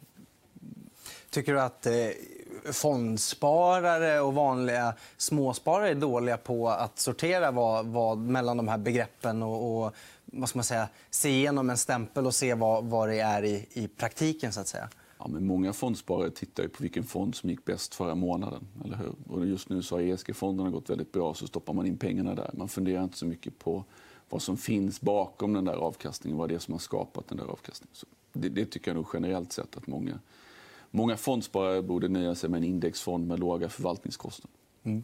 Tycker 1.30 1.54
du 1.54 1.62
att 1.62 1.86
eh, 1.86 1.94
fondsparare 2.72 4.20
och 4.20 4.34
vanliga 4.34 4.94
småsparare 5.18 5.90
är 5.90 5.96
dåliga 5.96 6.38
på 6.38 6.70
att 6.70 7.00
sortera 7.00 7.52
vad, 7.52 7.86
vad 7.86 8.18
mellan 8.18 8.58
de 8.58 8.68
här 8.68 8.78
begreppen 8.78 9.44
och, 9.44 9.84
och, 9.84 9.94
vad 10.26 10.50
ska 10.50 10.58
man 10.58 10.64
säga, 10.64 10.88
se 11.10 11.30
igenom 11.30 11.70
en 11.70 11.78
stämpel 11.78 12.26
och 12.26 12.36
se 12.36 12.54
vad, 12.54 12.86
vad 12.86 13.10
det 13.10 13.20
är 13.20 13.44
i, 13.44 13.68
i 13.74 13.88
praktiken? 13.88 14.54
så 14.54 14.60
att 14.60 14.68
säga? 14.68 14.90
Ja, 15.24 15.30
men 15.30 15.48
många 15.48 15.74
fondsparare 15.74 16.32
tittar 16.32 16.68
på 16.68 16.84
vilken 16.84 17.04
fond 17.04 17.36
som 17.36 17.50
gick 17.50 17.66
bäst 17.66 17.96
förra 17.96 18.16
månaden. 18.16 18.68
Eller 18.86 18.98
hur? 18.98 19.14
Och 19.28 19.46
just 19.46 19.70
nu 19.70 19.82
så 19.82 19.96
har 19.96 20.02
ESG-fonderna 20.02 20.70
gått 20.70 20.90
väldigt 20.90 21.12
bra, 21.12 21.34
så 21.34 21.48
stoppar 21.48 21.74
man 21.74 21.86
in 21.86 21.98
pengarna 21.98 22.36
där. 22.36 22.50
Man 22.54 22.70
funderar 22.70 23.04
inte 23.04 23.18
så 23.18 23.26
mycket 23.26 23.60
på 23.60 23.84
vad 24.30 24.42
som 24.42 24.58
finns 24.58 25.02
bakom 25.02 25.54
den 25.54 25.66
där 25.66 25.74
avkastningen, 25.74 26.38
vad 26.38 26.50
det 26.50 26.56
är 26.56 26.60
som 26.60 26.72
har 26.72 26.80
skapat 26.80 27.28
den 27.28 27.38
där 27.38 27.46
avkastningen. 27.46 27.96
Så 27.96 28.06
det, 28.34 28.50
det 28.50 28.66
tycker 28.66 28.92
jag 28.92 28.96
nog 28.96 29.08
generellt 29.14 29.54
sett 29.54 29.78
att 29.78 29.88
många, 29.88 30.20
många 30.92 31.18
fondsparare 31.18 31.82
borde 31.82 32.08
nöja 32.08 32.36
sig 32.36 32.50
med 32.50 32.58
en 32.58 32.64
indexfond 32.64 33.28
med 33.28 33.40
låga 33.40 33.70
förvaltningskostnader. 33.70 34.58
Mm. 34.84 35.04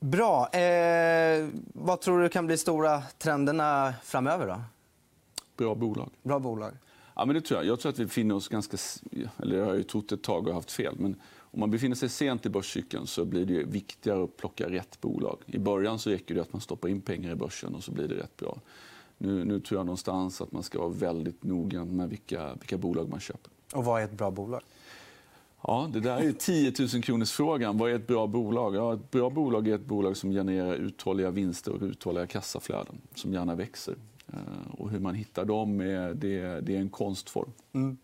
Bra. 0.00 0.48
Eh, 0.48 1.48
vad 1.64 2.00
tror 2.00 2.22
du 2.22 2.28
kan 2.28 2.46
bli 2.46 2.58
stora 2.58 3.02
trenderna 3.18 3.94
framöver? 4.04 4.46
Då? 4.46 4.60
Bra 5.56 5.74
bolag. 5.74 6.10
Bra 6.22 6.38
bolag. 6.38 6.72
Ja, 7.14 7.24
men 7.24 7.34
det 7.34 7.40
tror 7.40 7.60
jag. 7.60 7.66
jag 7.66 7.80
tror 7.80 7.92
att 7.92 7.98
vi 7.98 8.04
befinner 8.04 8.34
oss 8.34 8.48
ganska... 8.48 8.76
Eller 9.36 9.58
jag 9.58 9.66
har 9.66 9.74
ju 9.74 9.82
trott 9.82 10.12
ett 10.12 10.22
tag 10.22 10.48
och 10.48 10.54
haft 10.54 10.72
fel. 10.72 10.94
Men 10.98 11.16
om 11.40 11.60
man 11.60 11.70
befinner 11.70 11.96
sig 11.96 12.08
sent 12.08 12.46
i 12.46 12.48
börscykeln 12.48 13.06
så 13.06 13.24
blir 13.24 13.46
det 13.46 13.64
viktigare 13.64 14.24
att 14.24 14.36
plocka 14.36 14.70
rätt 14.70 15.00
bolag. 15.00 15.38
I 15.46 15.58
början 15.58 15.98
så 15.98 16.10
räcker 16.10 16.34
det 16.34 16.40
att 16.40 16.52
man 16.52 16.60
stoppar 16.60 16.88
in 16.88 17.00
pengar 17.00 17.32
i 17.32 17.34
börsen 17.34 17.74
och 17.74 17.84
så 17.84 17.92
blir 17.92 18.08
det 18.08 18.14
rätt 18.14 18.36
bra. 18.36 18.60
Nu, 19.18 19.44
nu 19.44 19.60
tror 19.60 19.78
jag 19.78 19.86
någonstans 19.86 20.40
att 20.40 20.52
man 20.52 20.62
ska 20.62 20.78
vara 20.78 20.88
väldigt 20.88 21.42
noggrann 21.42 21.96
med 21.96 22.08
vilka, 22.08 22.54
vilka 22.54 22.76
bolag 22.76 23.08
man 23.08 23.20
köper. 23.20 23.50
Och 23.74 23.84
vad 23.84 24.00
är 24.00 24.04
ett 24.04 24.12
bra 24.12 24.30
bolag? 24.30 24.60
Ja, 25.66 25.90
det 25.92 26.00
där 26.00 26.16
är 26.16 26.32
10 26.32 26.72
000 26.94 27.02
kronors 27.02 27.30
frågan. 27.30 27.78
Vad 27.78 27.90
är 27.90 27.94
ett 27.94 28.06
bra 28.06 28.26
bolag? 28.26 28.74
Ja, 28.74 28.94
ett 28.94 29.10
bra 29.10 29.30
bolag 29.30 29.68
är 29.68 29.74
ett 29.74 29.84
bolag 29.84 30.16
som 30.16 30.30
genererar 30.30 30.74
uthålliga 30.74 31.30
vinster 31.30 31.72
och 31.72 31.82
uthålliga 31.82 32.26
kassaflöden 32.26 33.00
som 33.14 33.32
gärna 33.32 33.54
växer. 33.54 33.94
Eh, 34.32 34.74
och 34.78 34.90
hur 34.90 35.00
man 35.00 35.14
hittar 35.14 35.44
dem 35.44 35.80
är, 35.80 36.14
det, 36.14 36.60
det 36.60 36.76
är 36.76 36.80
en 36.80 36.90
konstform. 36.90 37.52
Mm. 37.72 37.98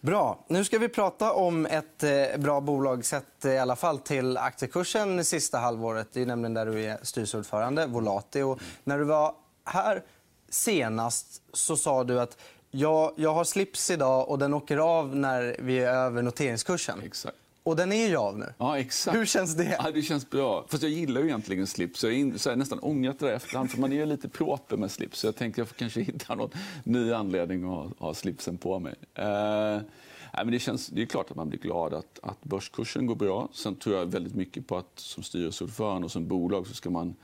Bra. 0.00 0.44
Nu 0.48 0.64
ska 0.64 0.78
vi 0.78 0.88
prata 0.88 1.32
om 1.32 1.66
ett 1.66 2.02
eh, 2.02 2.38
bra 2.38 2.60
bolag 2.60 3.04
sett 3.04 3.44
i 3.44 3.58
alla 3.58 3.76
fall 3.76 3.98
till 3.98 4.36
aktiekursen 4.36 5.24
sista 5.24 5.58
halvåret. 5.58 6.08
Det 6.12 6.22
är 6.22 6.26
nämligen 6.26 6.54
där 6.54 6.66
du 6.66 6.84
är 6.84 6.98
styrelseordförande, 7.02 7.86
Volati. 7.86 8.42
Och 8.42 8.60
när 8.84 8.98
du 8.98 9.04
var 9.04 9.34
här 9.64 10.02
senast 10.48 11.42
så 11.52 11.76
sa 11.76 12.04
du 12.04 12.20
att 12.20 12.38
jag, 12.70 13.12
jag 13.16 13.34
har 13.34 13.44
slips 13.44 13.90
idag 13.90 14.28
och 14.28 14.38
den 14.38 14.54
åker 14.54 14.76
av 14.76 15.16
när 15.16 15.56
vi 15.58 15.78
är 15.78 15.92
över 15.92 16.22
noteringskursen. 16.22 17.02
Exakt. 17.04 17.36
Och 17.66 17.76
den 17.76 17.92
är 17.92 18.08
ju 18.08 18.16
av 18.16 18.38
nu. 18.38 18.52
Ja, 18.58 18.78
exakt. 18.78 19.16
Hur 19.16 19.26
känns 19.26 19.56
det? 19.56 19.76
Ja, 19.78 19.90
det 19.90 20.02
känns 20.02 20.30
bra. 20.30 20.66
Fast 20.68 20.82
jag 20.82 20.92
gillar 20.92 21.20
ju 21.20 21.26
egentligen 21.26 21.66
slips. 21.66 22.04
Jag 22.04 22.10
har 22.10 22.56
nästan 22.56 22.78
ångrat 22.78 23.18
det 23.18 23.26
där 23.26 23.32
efterhand. 23.32 23.70
För 23.70 23.80
man 23.80 23.92
är 23.92 24.06
lite 24.06 24.28
proper 24.28 24.76
med 24.76 24.90
slips. 24.90 25.18
Så 25.18 25.26
jag 25.26 25.36
tänkte 25.36 25.60
jag 25.60 25.68
får 25.68 25.74
kanske 25.74 26.00
hitta 26.12 26.34
någon 26.34 26.50
ny 26.84 27.12
anledning 27.12 27.64
att 27.64 27.70
ha, 27.70 27.90
ha 27.98 28.14
slipsen 28.14 28.58
på 28.58 28.78
mig. 28.78 28.94
Uh, 29.18 29.24
nej, 29.24 29.84
men 30.32 30.50
det, 30.50 30.58
känns, 30.58 30.86
det 30.86 31.02
är 31.02 31.06
klart 31.06 31.30
att 31.30 31.36
man 31.36 31.48
blir 31.48 31.60
glad 31.60 31.94
att, 31.94 32.18
att 32.22 32.44
börskursen 32.44 33.06
går 33.06 33.14
bra. 33.14 33.48
Sen 33.52 33.76
tror 33.76 33.96
jag 33.96 34.06
väldigt 34.06 34.34
mycket 34.34 34.66
på 34.66 34.76
att 34.76 34.98
som 34.98 35.22
styrelseordförande 35.22 36.04
och 36.04 36.12
som 36.12 36.28
bolag 36.28 36.66
så 36.66 36.74
ska 36.74 36.90
man 36.90 37.14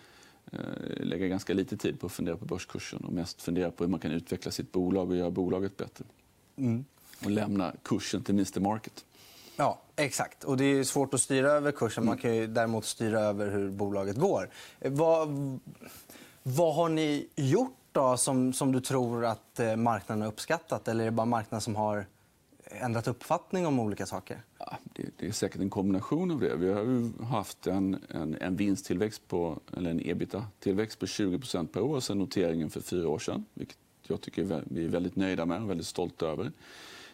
uh, 0.54 1.04
lägga 1.04 1.26
ganska 1.26 1.54
lite 1.54 1.76
tid 1.76 2.00
på 2.00 2.06
att 2.06 2.12
fundera 2.12 2.36
på 2.36 2.44
börskursen 2.44 3.04
och 3.04 3.12
mest 3.12 3.42
fundera 3.42 3.70
på 3.70 3.84
hur 3.84 3.90
man 3.90 4.00
kan 4.00 4.10
utveckla 4.10 4.50
sitt 4.50 4.72
bolag 4.72 5.10
och 5.10 5.16
göra 5.16 5.30
bolaget 5.30 5.76
bättre. 5.76 6.04
Mm. 6.56 6.84
Och 7.24 7.30
lämna 7.30 7.72
kursen 7.82 8.22
till 8.22 8.34
Mr 8.34 8.60
Market. 8.60 9.04
Ja, 9.62 9.78
exakt. 9.96 10.44
Och 10.44 10.56
det 10.56 10.64
är 10.64 10.84
svårt 10.84 11.14
att 11.14 11.20
styra 11.20 11.50
över 11.50 11.72
kursen. 11.72 12.04
Man 12.04 12.18
kan 12.18 12.36
ju 12.36 12.46
däremot 12.46 12.84
styra 12.84 13.20
över 13.20 13.50
hur 13.50 13.70
bolaget 13.70 14.16
går. 14.16 14.50
Vad, 14.78 15.28
vad 16.42 16.74
har 16.74 16.88
ni 16.88 17.28
gjort 17.36 17.76
då, 17.92 18.16
som, 18.16 18.52
som 18.52 18.72
du 18.72 18.80
tror 18.80 19.24
att 19.24 19.60
eh, 19.60 19.76
marknaden 19.76 20.22
har 20.22 20.28
uppskattat? 20.28 20.88
Eller 20.88 21.00
är 21.00 21.04
det 21.04 21.10
bara 21.10 21.26
marknaden 21.26 21.60
som 21.60 21.76
har 21.76 22.06
ändrat 22.64 23.08
uppfattning 23.08 23.66
om 23.66 23.80
olika 23.80 24.06
saker? 24.06 24.42
Ja, 24.58 24.76
det, 24.82 25.04
det, 25.18 25.26
är 25.26 25.32
säkert 25.32 25.60
en 25.60 25.70
kombination 25.70 26.30
av 26.30 26.40
det. 26.40 26.56
Vi 26.56 26.72
har 26.72 27.24
haft 27.24 27.66
en, 27.66 28.04
en, 28.08 28.36
en 28.40 28.56
vinsttillväxt 28.56 29.28
på, 29.28 29.58
eller 29.76 29.90
en 29.90 30.00
ebita-tillväxt 30.00 30.98
på 30.98 31.06
20% 31.06 31.66
per 31.66 31.80
år 31.80 32.00
sen 32.00 32.18
noteringen 32.18 32.70
för 32.70 32.80
fyra 32.80 33.08
år 33.08 33.18
sedan. 33.18 33.44
Vilket 33.54 33.78
jag 34.02 34.20
tycker 34.20 34.62
vi 34.64 34.84
är 34.84 34.88
väldigt 34.88 35.16
nöjda 35.16 35.46
med 35.46 35.62
och 35.62 35.70
väldigt 35.70 35.86
stolta 35.86 36.26
över. 36.26 36.52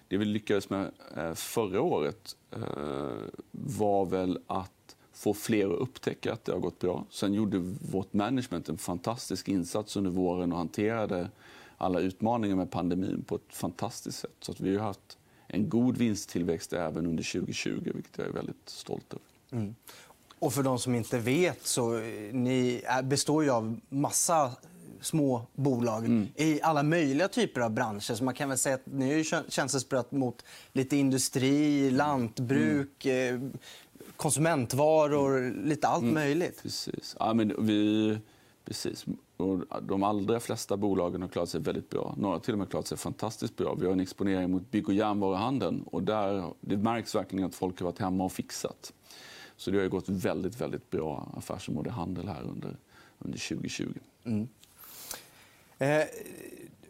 Det 0.08 0.16
vi 0.16 0.24
lyckades 0.24 0.70
med 0.70 0.90
eh, 1.16 1.34
förra 1.34 1.80
året 1.80 2.36
eh, 2.50 2.60
var 3.50 4.06
väl 4.06 4.38
att 4.46 4.96
få 5.12 5.34
fler 5.34 5.70
att 5.70 5.80
upptäcka 5.80 6.32
att 6.32 6.44
det 6.44 6.52
har 6.52 6.58
gått 6.58 6.78
bra. 6.78 7.06
Sen 7.10 7.34
gjorde 7.34 7.58
vårt 7.90 8.12
management 8.12 8.68
en 8.68 8.78
fantastisk 8.78 9.48
insats 9.48 9.96
under 9.96 10.10
våren 10.10 10.52
och 10.52 10.58
hanterade 10.58 11.30
alla 11.76 12.00
utmaningar 12.00 12.56
med 12.56 12.70
pandemin 12.70 13.24
på 13.26 13.34
ett 13.34 13.54
fantastiskt 13.54 14.18
sätt. 14.18 14.36
Så 14.40 14.52
att 14.52 14.60
vi 14.60 14.76
har 14.76 14.84
haft 14.84 15.18
en 15.46 15.68
god 15.68 15.96
vinsttillväxt 15.96 16.72
även 16.72 17.06
under 17.06 17.32
2020, 17.32 17.90
vilket 17.94 18.18
jag 18.18 18.26
är 18.26 18.32
väldigt 18.32 18.68
stolt 18.68 19.12
över. 19.12 19.62
Mm. 19.62 19.74
Och 20.38 20.52
för 20.52 20.62
de 20.62 20.78
som 20.78 20.94
inte 20.94 21.18
vet, 21.18 21.66
så 21.66 21.96
eh, 21.96 22.02
ni 22.32 22.82
består 23.02 23.44
ju 23.44 23.50
av 23.50 23.80
massa 23.88 24.52
små 25.00 25.46
bolag 25.54 26.04
mm. 26.04 26.28
i 26.36 26.62
alla 26.62 26.82
möjliga 26.82 27.28
typer 27.28 27.60
av 27.60 27.70
branscher. 27.70 28.14
Så 28.14 28.24
man 28.24 28.34
kan 28.34 28.48
väl 28.48 28.58
säga 28.58 28.74
att 28.74 28.86
ni 28.86 29.20
är 29.20 29.50
tjänstesprött 29.50 30.12
mot 30.12 30.44
lite 30.72 30.96
industri, 30.96 31.90
lantbruk, 31.90 33.04
mm. 33.06 33.52
Eh, 33.52 33.60
konsumentvaror, 34.16 35.54
lite 35.64 35.88
allt 35.88 36.02
mm. 36.02 36.14
möjligt. 36.14 36.62
Precis. 36.62 37.16
Ja, 37.18 37.34
men 37.34 37.66
vi... 37.66 38.18
Precis. 38.64 39.06
Och 39.36 39.82
de 39.82 40.02
allra 40.02 40.40
flesta 40.40 40.76
bolagen 40.76 41.22
har 41.22 41.28
klarat 41.28 41.48
sig 41.48 41.60
väldigt 41.60 41.90
bra. 41.90 42.14
Några 42.16 42.34
har 42.34 42.40
till 42.40 42.52
och 42.52 42.58
med 42.58 42.70
klarat 42.70 42.86
sig 42.86 42.98
fantastiskt 42.98 43.56
bra. 43.56 43.74
Vi 43.74 43.86
har 43.86 43.92
en 43.92 44.00
exponering 44.00 44.50
mot 44.50 44.70
bygg 44.70 44.88
och 44.88 44.94
järnvaruhandeln. 44.94 45.82
Och 45.82 46.02
där, 46.02 46.52
det 46.60 46.76
märks 46.76 47.14
verkligen 47.14 47.44
att 47.44 47.54
folk 47.54 47.80
har 47.80 47.84
varit 47.84 47.98
hemma 47.98 48.24
och 48.24 48.32
fixat. 48.32 48.92
Så 49.56 49.70
det 49.70 49.78
har 49.78 49.88
gått 49.88 50.08
väldigt, 50.08 50.60
väldigt 50.60 50.90
bra 50.90 51.32
affärsområde 51.36 51.90
handel 51.90 52.28
här 52.28 52.42
under, 52.42 52.76
under 53.18 53.38
2020. 53.48 53.84
Mm. 54.24 54.48
Eh, 55.78 56.02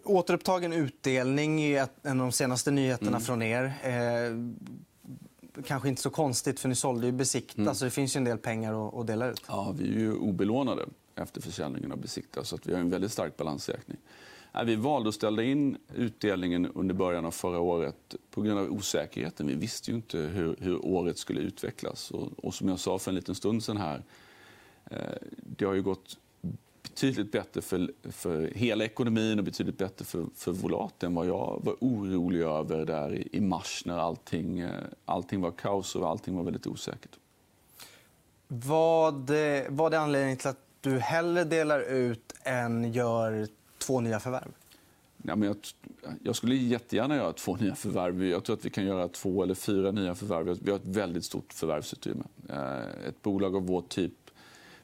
återupptagen 0.04 0.73
utdelning 0.73 1.62
är 1.62 1.88
en 2.02 2.21
av 2.21 2.26
de 2.26 2.33
senaste 2.33 2.71
nyheterna 2.71 3.09
mm. 3.09 3.21
från 3.21 3.42
er. 3.42 3.64
Eh, 3.83 5.62
kanske 5.62 5.88
inte 5.88 6.02
så 6.02 6.11
konstigt, 6.11 6.61
för 6.61 6.68
ni 6.68 6.75
sålde 6.75 7.07
ju 7.07 7.12
Besikta. 7.12 7.62
Mm. 7.62 7.75
Så 7.75 7.85
det 7.85 7.90
finns 7.90 8.16
en 8.16 8.25
del 8.25 8.38
pengar 8.38 9.00
att, 9.00 9.07
dela 9.07 9.26
ut. 9.26 9.42
Ja, 9.49 9.75
vi 9.78 9.88
är 9.88 9.99
ju 9.99 10.14
obelånade 10.14 10.87
efter 11.14 11.40
försäljningen 11.40 11.92
av 11.92 11.99
Besikta. 11.99 12.45
Så 12.45 12.54
att 12.54 12.66
vi 12.66 12.73
har 12.73 12.80
en 12.80 12.90
väldigt 12.90 13.12
stark 13.12 13.37
balansräkning. 13.37 13.99
Vi 14.64 14.76
valde 14.76 15.09
att 15.09 15.14
ställa 15.14 15.42
in 15.42 15.76
utdelningen 15.95 16.66
under 16.66 16.95
början 16.95 17.25
av 17.25 17.30
förra 17.30 17.61
året 17.61 18.14
på 18.30 18.42
grund 18.42 18.59
av 18.59 18.73
osäkerheten. 18.73 19.47
Vi 19.47 19.54
visste 19.54 19.90
ju 19.90 19.97
inte 19.97 20.18
hur, 20.18 20.57
hur 20.61 20.87
året 20.87 21.18
skulle 21.18 21.40
utvecklas. 21.40 22.11
Och, 22.11 22.45
och, 22.45 22.54
som 22.54 22.68
jag 22.68 22.78
sa 22.78 22.99
för 22.99 23.11
en 23.11 23.14
liten 23.14 23.35
stund 23.35 23.64
sen 23.64 23.76
här, 23.76 24.02
eh, 24.90 24.99
det 25.42 25.64
har 25.64 25.75
ju 25.75 25.83
gått 25.83 26.18
betydligt 26.88 27.33
bättre 27.33 27.61
för, 27.61 27.90
för 28.02 28.50
hela 28.54 28.85
ekonomin 28.85 29.38
och 29.38 29.45
betydligt 29.45 29.78
bättre 29.78 30.04
för, 30.04 30.26
för 30.35 30.52
Volat 30.52 31.02
än 31.02 31.14
vad 31.14 31.26
jag 31.26 31.61
var 31.64 31.76
orolig 31.80 32.40
över 32.40 32.87
där 32.87 33.37
i, 33.37 33.40
mars 33.40 33.83
när 33.87 33.99
allting, 33.99 34.61
eh, 34.61 34.71
allting 35.04 35.40
var 35.40 35.50
kaos 35.50 35.97
och 35.97 36.09
allting 36.09 36.37
var 36.37 36.42
väldigt 36.42 36.66
osäkert. 36.66 37.18
Vad, 38.49 39.30
vad 39.68 39.95
är 39.95 39.99
anledningen 39.99 40.37
till 40.37 40.49
att 40.49 40.64
du 40.80 40.99
hellre 40.99 41.45
delar 41.45 41.80
ut 41.80 42.35
än 42.42 42.92
gör 42.92 43.49
två 43.78 44.00
nya 44.00 44.21
förvärv? 44.21 44.52
Ja, 45.23 45.37
men 45.37 45.49
jag, 45.49 45.57
jag, 46.23 46.37
skulle 46.37 46.54
jättegärna 46.54 47.16
göra 47.16 47.33
två 47.33 47.57
nya 47.57 47.75
förvärv. 47.75 48.25
Jag 48.25 48.45
tror 48.45 48.57
att 48.57 48.64
vi 48.64 48.71
kan 48.71 48.85
göra 48.85 49.09
två 49.09 49.42
eller 49.42 49.54
fyra 49.54 49.90
nya 49.90 50.14
förvärv. 50.14 50.59
Vi 50.62 50.71
har 50.71 50.78
ett 50.78 50.87
väldigt 50.87 51.25
stort 51.25 51.52
förvärvsutrymme. 51.52 52.25
Eh, 52.49 53.09
ett 53.09 53.23
bolag 53.23 53.57
av 53.57 53.66
vår 53.66 53.83
typ 53.88 54.12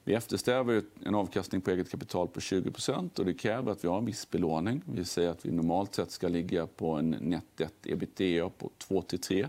vi 0.04 0.14
eftersträvar 0.14 0.82
en 1.04 1.14
avkastning 1.14 1.60
på 1.60 1.70
eget 1.70 1.90
kapital 1.90 2.28
på 2.28 2.40
20% 2.40 3.18
och 3.18 3.24
Det 3.24 3.34
kräver 3.34 3.72
att 3.72 3.84
vi 3.84 3.88
har 3.88 3.98
en 3.98 4.04
viss 4.04 4.30
belåning. 4.30 4.82
Vi 4.86 5.04
säger 5.04 5.30
att 5.30 5.46
vi 5.46 5.50
normalt 5.50 5.94
sett 5.94 6.10
ska 6.10 6.28
ligga 6.28 6.66
på 6.66 6.90
en 6.90 7.10
net 7.10 7.44
debt 7.56 7.86
ebitda 7.86 8.48
på 8.48 8.70
2-3. 8.88 9.48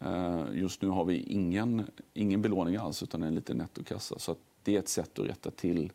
Eh, 0.00 0.44
just 0.52 0.82
nu 0.82 0.88
har 0.88 1.04
vi 1.04 1.22
ingen, 1.22 1.90
ingen 2.14 2.42
belåning 2.42 2.76
alls, 2.76 3.02
utan 3.02 3.22
en 3.22 3.34
liten 3.34 3.56
nettokassa. 3.56 4.18
Så 4.18 4.36
det 4.62 4.74
är 4.74 4.78
ett 4.78 4.88
sätt 4.88 5.18
att 5.18 5.26
rätta 5.26 5.50
till 5.50 5.92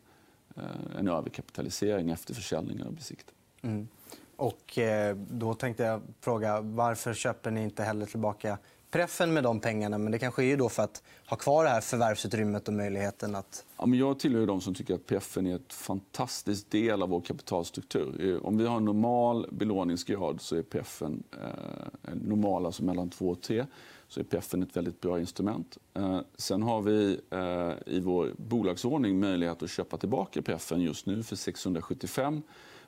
eh, 0.56 0.98
en 0.98 1.08
överkapitalisering 1.08 2.10
efter 2.10 2.34
försäljningen 2.34 2.86
av 2.86 2.92
besiktning. 2.92 3.36
Mm. 3.62 3.88
Och 4.36 4.78
eh, 4.78 5.16
då 5.16 5.54
tänkte 5.54 5.82
jag 5.82 6.02
fråga 6.20 6.60
varför 6.60 7.14
köper 7.14 7.50
ni 7.50 7.62
inte 7.62 7.82
heller 7.82 8.06
tillbaka 8.06 8.58
preffen 8.94 9.32
med 9.32 9.42
de 9.42 9.60
pengarna. 9.60 9.98
Men 9.98 10.12
det 10.12 10.18
kanske 10.18 10.44
är 10.44 10.56
då 10.56 10.68
för 10.68 10.82
att 10.82 11.02
ha 11.26 11.36
kvar 11.36 11.64
det 11.64 11.70
här 11.70 11.80
förvärvsutrymmet 11.80 12.68
och 12.68 12.74
möjligheten 12.74 13.34
att... 13.34 13.64
Ja, 13.78 13.86
men 13.86 13.98
jag 13.98 14.18
tillhör 14.18 14.46
de 14.46 14.60
som 14.60 14.74
tycker 14.74 14.94
att 14.94 15.06
preffen 15.06 15.46
är 15.46 15.54
ett 15.54 15.72
fantastisk 15.72 16.70
del 16.70 17.02
av 17.02 17.08
vår 17.08 17.20
kapitalstruktur. 17.20 18.34
Eh, 18.34 18.46
om 18.46 18.58
vi 18.58 18.66
har 18.66 18.76
en 18.76 18.84
normal 18.84 19.46
belåningsgrad 19.52 20.40
så 20.40 20.56
är 20.56 20.62
preffen 20.62 21.22
eh, 21.32 22.14
normal, 22.14 22.66
alltså 22.66 22.84
mellan 22.84 23.10
2 23.10 23.28
och 23.28 23.40
3 23.40 23.66
så 24.08 24.20
är 24.20 24.24
preffen 24.24 24.62
ett 24.62 24.76
väldigt 24.76 25.00
bra 25.00 25.20
instrument. 25.20 25.78
Eh, 25.94 26.20
sen 26.36 26.62
har 26.62 26.82
vi 26.82 27.20
eh, 27.30 27.94
i 27.94 28.00
vår 28.00 28.34
bolagsordning 28.36 29.20
möjlighet 29.20 29.62
att 29.62 29.70
köpa 29.70 29.96
tillbaka 29.96 30.42
preffen 30.42 30.80
just 30.80 31.06
nu 31.06 31.22
för 31.22 31.36
675 31.36 32.42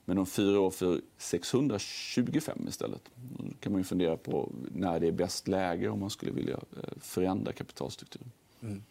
men 0.08 0.18
om 0.18 0.26
fyra 0.26 0.60
år 0.60 0.70
för 0.70 1.00
625 1.18 2.66
istället. 2.68 3.02
Då 3.14 3.44
kan 3.60 3.72
man 3.72 3.80
ju 3.80 3.84
fundera 3.84 4.16
på 4.16 4.52
när 4.74 5.00
det 5.00 5.06
är 5.06 5.12
bäst 5.12 5.48
läge 5.48 5.88
om 5.88 6.00
man 6.00 6.10
skulle 6.10 6.32
vilja 6.32 6.54
eh, 6.54 6.98
förändra 7.00 7.52
kapitalstrukturen. 7.52 8.32
Mm. 8.60 8.82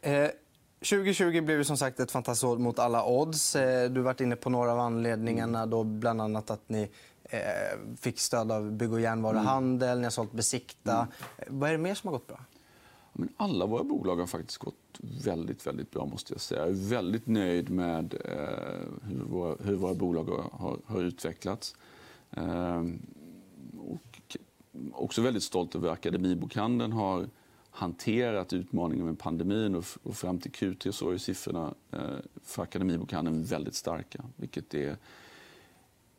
Eh, 0.00 0.30
2020 0.78 1.40
blev 1.40 1.64
som 1.64 1.76
sagt 1.76 2.00
ett 2.00 2.10
fantastiskt 2.10 2.44
år 2.44 2.58
mot 2.58 2.78
alla 2.78 3.04
odds. 3.04 3.56
Eh, 3.56 3.90
du 3.90 4.00
har 4.00 4.04
varit 4.04 4.20
inne 4.20 4.36
på 4.36 4.50
några 4.50 4.72
av 4.72 4.80
anledningarna. 4.80 5.58
Mm. 5.58 5.70
Då 5.70 5.84
bland 5.84 6.20
annat 6.20 6.50
att 6.50 6.68
ni 6.68 6.90
eh, 7.24 7.40
fick 8.00 8.20
stöd 8.20 8.52
av 8.52 8.72
bygg 8.72 8.92
och 8.92 9.00
järnvaruhandel, 9.00 9.88
mm. 9.88 9.98
ni 10.00 10.04
har 10.04 10.10
sålt 10.10 10.32
Besikta. 10.32 10.94
Mm. 10.94 11.58
Vad 11.60 11.68
är 11.68 11.72
det 11.72 11.78
mer 11.78 11.94
som 11.94 12.08
har 12.08 12.12
gått 12.12 12.26
bra? 12.26 12.40
Men 13.20 13.28
alla 13.36 13.66
våra 13.66 13.84
bolag 13.84 14.16
har 14.16 14.26
faktiskt 14.26 14.58
gått 14.58 15.00
väldigt, 15.24 15.66
väldigt 15.66 15.90
bra. 15.90 16.06
måste 16.06 16.34
Jag 16.34 16.40
säga. 16.40 16.60
Jag 16.60 16.68
är 16.68 16.88
väldigt 16.90 17.26
nöjd 17.26 17.70
med 17.70 18.14
eh, 18.24 19.08
hur, 19.08 19.24
våra, 19.24 19.56
hur 19.64 19.74
våra 19.74 19.94
bolag 19.94 20.24
har, 20.52 20.78
har 20.86 21.02
utvecklats. 21.02 21.76
Eh, 22.30 22.84
och 23.78 24.36
också 24.92 25.22
väldigt 25.22 25.42
stolt 25.42 25.74
över 25.74 25.86
hur 25.86 25.92
Akademibokhandeln 25.92 26.92
har 26.92 27.28
hanterat 27.70 28.52
utmaningen 28.52 29.06
med 29.06 29.18
pandemin. 29.18 29.74
Och, 29.74 29.84
och 30.02 30.16
fram 30.16 30.38
till 30.38 30.50
Q3 30.50 30.90
så 30.90 31.10
är 31.10 31.18
siffrorna 31.18 31.74
eh, 31.90 32.00
för 32.42 32.62
Akademibokhandeln 32.62 33.44
väldigt 33.44 33.74
starka. 33.74 34.24
Vilket 34.36 34.74
är 34.74 34.96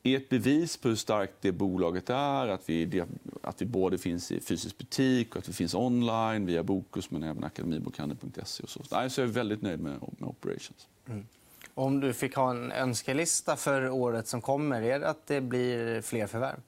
är 0.03 0.17
ett 0.17 0.29
bevis 0.29 0.77
på 0.77 0.87
hur 0.89 0.95
starkt 0.95 1.33
det 1.41 1.51
bolaget 1.51 2.09
är. 2.09 2.47
Att 2.47 2.69
vi, 2.69 3.03
att 3.41 3.61
vi 3.61 3.65
både 3.65 3.97
finns 3.97 4.31
i 4.31 4.39
fysisk 4.39 4.77
butik 4.77 5.35
och 5.35 5.37
att 5.37 5.49
vi 5.49 5.53
finns 5.53 5.73
online 5.73 6.45
via 6.45 6.63
Bokus 6.63 7.11
men 7.11 7.23
även 7.23 7.43
akademibokhandeln.se. 7.43 8.67
Så. 8.67 8.83
så 8.83 8.85
jag 8.91 9.17
är 9.17 9.25
väldigt 9.25 9.61
nöjd 9.61 9.79
med, 9.79 9.91
med 9.91 10.29
operations. 10.29 10.87
Mm. 11.07 11.25
Om 11.73 11.99
du 11.99 12.13
fick 12.13 12.35
ha 12.35 12.51
en 12.51 12.71
önskelista 12.71 13.55
för 13.55 13.89
året 13.89 14.27
som 14.27 14.41
kommer, 14.41 14.81
är 14.81 14.99
det 14.99 15.09
att 15.09 15.27
det 15.27 15.41
blir 15.41 16.01
fler 16.01 16.27
förvärv? 16.27 16.59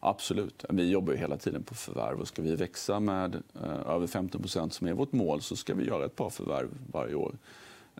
Absolut. 0.00 0.64
Vi 0.68 0.90
jobbar 0.90 1.14
hela 1.14 1.36
tiden 1.36 1.62
på 1.62 1.74
förvärv. 1.74 2.20
Och 2.20 2.28
ska 2.28 2.42
vi 2.42 2.56
växa 2.56 3.00
med 3.00 3.34
eh, 3.34 3.94
över 3.94 4.06
15% 4.06 4.70
som 4.70 4.86
är 4.86 4.92
vårt 4.92 5.12
mål 5.12 5.40
så 5.42 5.56
ska 5.56 5.74
vi 5.74 5.86
göra 5.86 6.04
ett 6.04 6.16
par 6.16 6.30
förvärv 6.30 6.68
varje 6.92 7.14
år. 7.14 7.34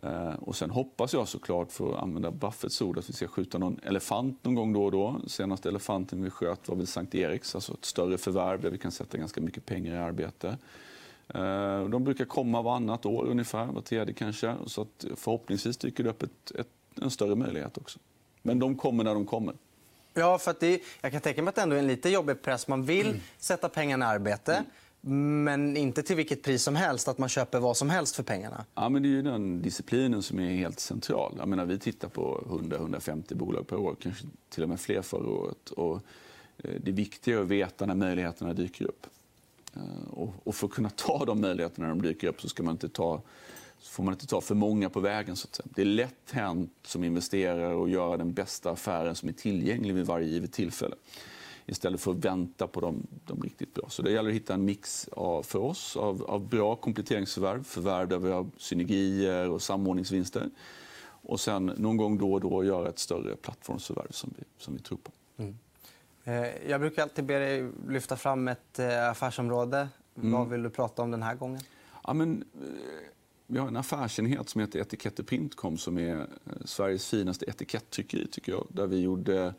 Eh, 0.03 0.33
och 0.33 0.55
sen 0.55 0.69
hoppas 0.69 1.13
jag 1.13 1.27
såklart, 1.27 1.71
för 1.71 1.93
att 1.93 2.03
använda 2.03 2.31
Buffetts 2.31 2.81
ord, 2.81 2.97
att 2.97 3.09
vi 3.09 3.13
ska 3.13 3.27
skjuta 3.27 3.57
någon 3.57 3.79
elefant 3.83 4.43
någon 4.43 4.55
gång 4.55 4.73
då 4.73 4.85
och 4.85 4.91
då. 4.91 5.21
Senaste 5.27 5.69
elefanten 5.69 6.23
vi 6.23 6.29
sköt 6.29 6.67
var 6.67 6.75
väl 6.75 6.87
Sankt 6.87 7.15
Eriks, 7.15 7.55
alltså 7.55 7.73
ett 7.73 7.85
större 7.85 8.17
förvärv 8.17 8.61
där 8.61 8.69
vi 8.69 8.77
kan 8.77 8.91
sätta 8.91 9.17
ganska 9.17 9.41
mycket 9.41 9.65
pengar 9.65 9.95
i 9.95 9.97
arbete. 9.97 10.57
Eh, 11.27 11.83
de 11.83 12.03
brukar 12.03 12.25
komma 12.25 12.61
varannat 12.61 13.05
år 13.05 13.25
ungefär, 13.25 13.65
var 13.65 13.81
tredje 13.81 14.13
kanske. 14.13 14.55
Så 14.65 14.81
att 14.81 15.05
förhoppningsvis 15.15 15.77
dyker 15.77 16.03
det 16.03 16.09
upp 16.09 16.23
ett, 16.23 16.51
ett, 16.55 16.67
en 17.01 17.11
större 17.11 17.35
möjlighet 17.35 17.77
också. 17.77 17.99
Men 18.41 18.59
de 18.59 18.75
kommer 18.75 19.03
när 19.03 19.13
de 19.13 19.25
kommer. 19.25 19.55
Ja, 20.13 20.37
för 20.37 20.55
det, 20.59 20.81
jag 21.01 21.11
kan 21.11 21.21
tänka 21.21 21.41
mig 21.41 21.49
att 21.49 21.55
det 21.55 21.61
ändå 21.61 21.75
är 21.75 21.79
en 21.79 21.87
lite 21.87 22.09
jobbig 22.09 22.41
press. 22.41 22.67
Man 22.67 22.83
vill 22.83 23.07
mm. 23.07 23.19
sätta 23.37 23.69
pengarna 23.69 24.05
i 24.05 24.07
arbete. 24.07 24.53
Mm. 24.53 24.65
Men 25.05 25.77
inte 25.77 26.03
till 26.03 26.15
vilket 26.15 26.43
pris 26.43 26.63
som 26.63 26.75
helst, 26.75 27.07
att 27.07 27.17
man 27.17 27.29
köper 27.29 27.59
vad 27.59 27.77
som 27.77 27.89
helst 27.89 28.15
för 28.15 28.23
pengarna. 28.23 28.65
Ja, 28.75 28.89
men 28.89 29.01
det 29.01 29.07
är 29.07 29.11
ju 29.11 29.21
den 29.21 29.61
disciplinen 29.61 30.23
som 30.23 30.39
är 30.39 30.55
helt 30.55 30.79
central. 30.79 31.35
Jag 31.37 31.47
menar, 31.47 31.65
vi 31.65 31.79
tittar 31.79 32.07
på 32.07 32.43
100-150 32.49 33.35
bolag 33.35 33.67
per 33.67 33.77
år, 33.77 33.95
kanske 33.99 34.25
till 34.49 34.63
och 34.63 34.69
med 34.69 34.79
fler 34.79 35.01
förra 35.01 35.29
året. 35.29 35.69
Och 35.69 35.95
eh, 36.57 36.71
det 36.83 36.91
viktiga 36.91 37.37
är 37.37 37.41
att 37.41 37.47
veta 37.47 37.85
när 37.85 37.95
möjligheterna 37.95 38.53
dyker 38.53 38.85
upp. 38.85 39.07
Eh, 39.75 40.19
och 40.43 40.55
för 40.55 40.67
att 40.67 40.73
kunna 40.73 40.89
ta 40.89 41.25
de 41.25 41.41
möjligheterna 41.41 41.87
när 41.87 41.95
de 41.95 42.01
dyker 42.01 42.27
upp 42.27 42.41
så 42.41 42.49
ska 42.49 42.63
man 42.63 42.71
inte 42.71 42.89
ta, 42.89 43.21
får 43.81 44.03
man 44.03 44.13
inte 44.13 44.27
ta 44.27 44.41
för 44.41 44.55
många 44.55 44.89
på 44.89 44.99
vägen. 44.99 45.35
Så 45.35 45.47
att 45.47 45.55
säga. 45.55 45.67
Det 45.75 45.81
är 45.81 45.85
lätt 45.85 46.31
hänt 46.31 46.71
som 46.83 47.03
investerare 47.03 47.83
att 47.83 47.89
göra 47.89 48.17
den 48.17 48.33
bästa 48.33 48.71
affären 48.71 49.15
som 49.15 49.29
är 49.29 49.33
tillgänglig 49.33 49.93
vid 49.93 50.05
varje 50.05 50.27
givet 50.27 50.51
tillfälle 50.51 50.95
istället 51.65 52.01
för 52.01 52.11
att 52.11 52.25
vänta 52.25 52.67
på 52.67 52.79
de, 52.79 53.07
de 53.25 53.41
riktigt 53.41 53.73
bra. 53.73 53.85
Så 53.89 54.01
det 54.01 54.11
gäller 54.11 54.29
att 54.29 54.35
hitta 54.35 54.53
en 54.53 54.65
mix 54.65 55.07
av, 55.11 55.43
för 55.43 55.59
oss 55.59 55.97
av, 55.97 56.23
av 56.23 56.47
bra 56.47 56.75
kompletteringsförvärv, 56.75 57.63
förvärv 57.63 58.07
där 58.07 58.17
vi 58.17 58.31
har 58.31 58.47
synergier 58.57 59.49
och 59.49 59.61
samordningsvinster. 59.61 60.49
Och 61.25 61.39
sen 61.39 61.65
någon 61.65 61.97
gång 61.97 62.17
då 62.17 62.33
och 62.33 62.41
då 62.41 62.63
göra 62.63 62.89
ett 62.89 62.99
större 62.99 63.35
plattformsförvärv 63.35 64.11
som 64.11 64.33
vi, 64.37 64.43
som 64.57 64.73
vi 64.73 64.79
tror 64.79 64.97
på. 64.97 65.11
Mm. 65.37 65.57
Eh, 66.23 66.69
jag 66.69 66.81
brukar 66.81 67.01
alltid 67.03 67.25
be 67.25 67.39
dig 67.39 67.69
lyfta 67.87 68.17
fram 68.17 68.47
ett 68.47 68.79
eh, 68.79 69.09
affärsområde. 69.09 69.87
Mm. 70.17 70.31
Vad 70.31 70.49
vill 70.49 70.63
du 70.63 70.69
prata 70.69 71.01
om 71.01 71.11
den 71.11 71.23
här 71.23 71.35
gången? 71.35 71.61
Ja, 72.03 72.13
men, 72.13 72.43
eh, 72.53 72.67
vi 73.47 73.59
har 73.59 73.67
en 73.67 73.77
affärsenhet 73.77 74.49
som 74.49 74.61
heter 74.61 74.79
Etiketter 74.79 75.23
Printcom 75.23 75.77
som 75.77 75.97
är 75.97 76.27
Sveriges 76.65 77.09
finaste 77.09 77.45
etikettryckeri. 77.45 78.27
Tycker 78.27 78.51
jag, 78.51 78.67
där 78.69 78.87
vi 78.87 79.01
gjorde 79.01 79.53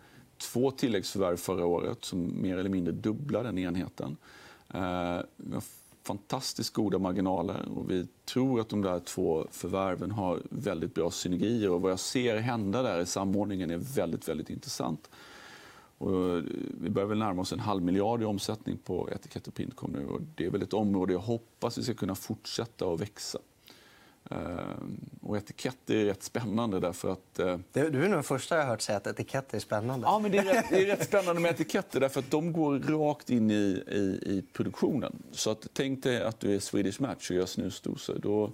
två 0.52 0.70
tilläggsförvärv 0.70 1.37
förra 1.37 1.66
året 1.66 2.04
som 2.04 2.42
mer 2.42 2.59
eller 2.59 2.70
mindre 2.70 2.92
dubblar 2.92 3.44
den 3.44 3.59
enheten. 3.59 4.16
Eh, 4.74 5.20
vi 5.37 5.54
har 5.54 5.62
fantastiskt 6.02 6.74
goda 6.74 6.98
marginaler 6.98 7.68
och 7.76 7.90
vi 7.90 8.07
tror 8.24 8.61
att 8.61 8.68
de 8.68 8.83
där 8.83 9.00
två 9.00 9.46
förvärven 9.50 10.11
har 10.11 10.42
väldigt 10.50 10.94
bra 10.94 11.11
synergier. 11.11 11.70
Och 11.70 11.80
vad 11.80 11.90
jag 11.90 11.98
ser 11.98 12.37
hända 12.37 12.83
där 12.83 13.00
i 13.00 13.07
samordningen 13.07 13.70
är 13.70 13.78
väldigt, 13.78 14.28
väldigt 14.28 14.50
intressant. 14.50 15.11
Och 15.98 16.37
eh, 16.37 16.42
vi 16.80 16.90
börjar 16.90 17.09
väl 17.09 17.18
närma 17.18 17.42
oss 17.42 17.52
en 17.52 17.61
halv 17.61 17.83
miljard 17.83 18.22
i 18.22 18.24
omsättning 18.24 18.78
på 18.85 19.11
Etikett 19.11 19.48
och 19.48 19.54
Printcom 19.54 19.90
nu. 19.90 20.07
Och 20.07 20.20
det 20.35 20.46
är 20.46 20.50
väl 20.50 20.62
ett 20.62 20.74
område 20.74 21.12
jag 21.12 21.20
hoppas 21.20 21.78
vi 21.78 21.83
ska 21.83 21.94
kunna 21.94 22.14
fortsätta 22.14 22.92
att 22.92 23.00
växa. 23.00 23.38
Ehm, 24.30 25.00
och 25.22 25.37
etiketter 25.37 25.94
är 25.94 26.04
rätt 26.04 26.22
spännande 26.22 26.80
därför 26.80 27.12
att... 27.12 27.38
Eh, 27.38 27.58
du 27.72 27.80
är 27.80 27.90
nog 27.90 28.10
den 28.10 28.22
första 28.22 28.56
jag 28.56 28.62
har 28.62 28.70
hört 28.70 28.80
säga 28.80 28.96
att 28.96 29.06
etiketter 29.06 29.56
är 29.56 29.60
spännande. 29.60 30.06
Ja, 30.06 30.18
men 30.18 30.32
det 30.32 30.38
är, 30.38 30.44
rätt, 30.44 30.66
det 30.70 30.82
är 30.82 30.87
rätt 30.87 31.04
spännande 31.08 31.40
med 31.40 31.50
etiketter 31.50 32.00
därför 32.00 32.20
att 32.20 32.30
de 32.30 32.52
går 32.52 32.78
rakt 32.78 33.30
in 33.30 33.50
i, 33.50 33.84
i, 33.88 34.20
i 34.26 34.44
produktionen. 34.52 35.22
Så 35.32 35.50
att, 35.50 35.66
tänk 35.72 36.02
dig 36.02 36.22
att 36.22 36.40
du 36.40 36.54
är 36.54 36.60
Swedish 36.60 37.00
Match 37.00 37.30
och 37.30 37.37
gör 37.37 37.46
snusdosor. 37.46 38.18
Då 38.18 38.52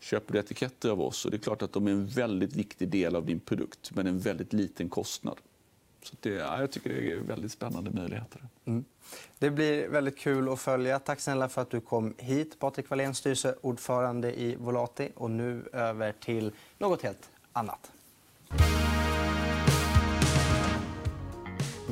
köper 0.00 0.32
du 0.32 0.38
etiketter 0.38 0.90
av 0.90 1.00
oss 1.00 1.24
och 1.24 1.30
det 1.30 1.36
är 1.36 1.38
klart 1.38 1.62
att 1.62 1.72
de 1.72 1.86
är 1.86 1.90
en 1.90 2.06
väldigt 2.06 2.56
viktig 2.56 2.88
del 2.88 3.16
av 3.16 3.26
din 3.26 3.40
produkt 3.40 3.90
men 3.94 4.06
en 4.06 4.18
väldigt 4.18 4.52
liten 4.52 4.88
kostnad. 4.88 5.36
Så 6.02 6.16
det, 6.20 6.30
ja, 6.30 6.60
jag 6.60 6.70
tycker 6.70 6.90
det 6.90 7.12
är 7.12 7.16
väldigt 7.16 7.52
spännande 7.52 7.90
möjligheter. 7.90 8.48
Mm. 8.64 8.84
Det 9.38 9.50
blir 9.50 9.88
väldigt 9.88 10.18
kul 10.18 10.48
att 10.48 10.60
följa. 10.60 10.98
Tack 10.98 11.20
snälla 11.20 11.48
för 11.48 11.62
att 11.62 11.70
du 11.70 11.80
kom 11.80 12.14
hit. 12.18 12.58
Patrik 12.58 12.90
Wallén, 12.90 13.14
styrelseordförande 13.14 14.40
i 14.40 14.56
Volati. 14.56 15.12
Och 15.14 15.30
nu 15.30 15.68
över 15.72 16.12
till 16.12 16.52
något 16.78 17.02
helt 17.02 17.30
annat. 17.52 17.92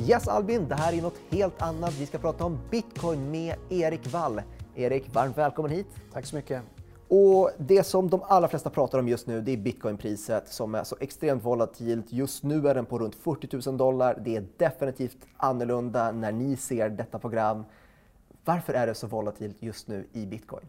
Yes 0.07 0.27
Albin, 0.27 0.67
det 0.67 0.75
här 0.75 0.93
är 0.93 1.01
något 1.01 1.19
helt 1.29 1.61
annat. 1.61 1.93
Vi 1.93 2.05
ska 2.05 2.17
prata 2.17 2.45
om 2.45 2.59
bitcoin 2.71 3.31
med 3.31 3.55
Erik 3.69 4.07
Wall. 4.07 4.41
Erik, 4.75 5.13
varmt 5.13 5.37
välkommen 5.37 5.71
hit. 5.71 5.87
Tack 6.13 6.25
så 6.25 6.35
mycket. 6.35 6.63
Och 7.11 7.51
det 7.57 7.83
som 7.83 8.09
de 8.09 8.23
allra 8.23 8.47
flesta 8.47 8.69
pratar 8.69 8.99
om 8.99 9.07
just 9.07 9.27
nu 9.27 9.41
det 9.41 9.51
är 9.51 9.57
bitcoinpriset 9.57 10.47
som 10.47 10.75
är 10.75 10.83
så 10.83 10.95
extremt 10.99 11.45
volatilt. 11.45 12.11
Just 12.11 12.43
nu 12.43 12.67
är 12.67 12.75
den 12.75 12.85
på 12.85 12.99
runt 12.99 13.15
40 13.15 13.69
000 13.69 13.77
dollar. 13.77 14.21
Det 14.25 14.35
är 14.35 14.45
definitivt 14.57 15.17
annorlunda 15.37 16.11
när 16.11 16.31
ni 16.31 16.55
ser 16.55 16.89
detta 16.89 17.19
program. 17.19 17.65
Varför 18.45 18.73
är 18.73 18.87
det 18.87 18.93
så 18.95 19.07
volatilt 19.07 19.57
just 19.59 19.87
nu 19.87 20.07
i 20.11 20.25
bitcoin? 20.25 20.65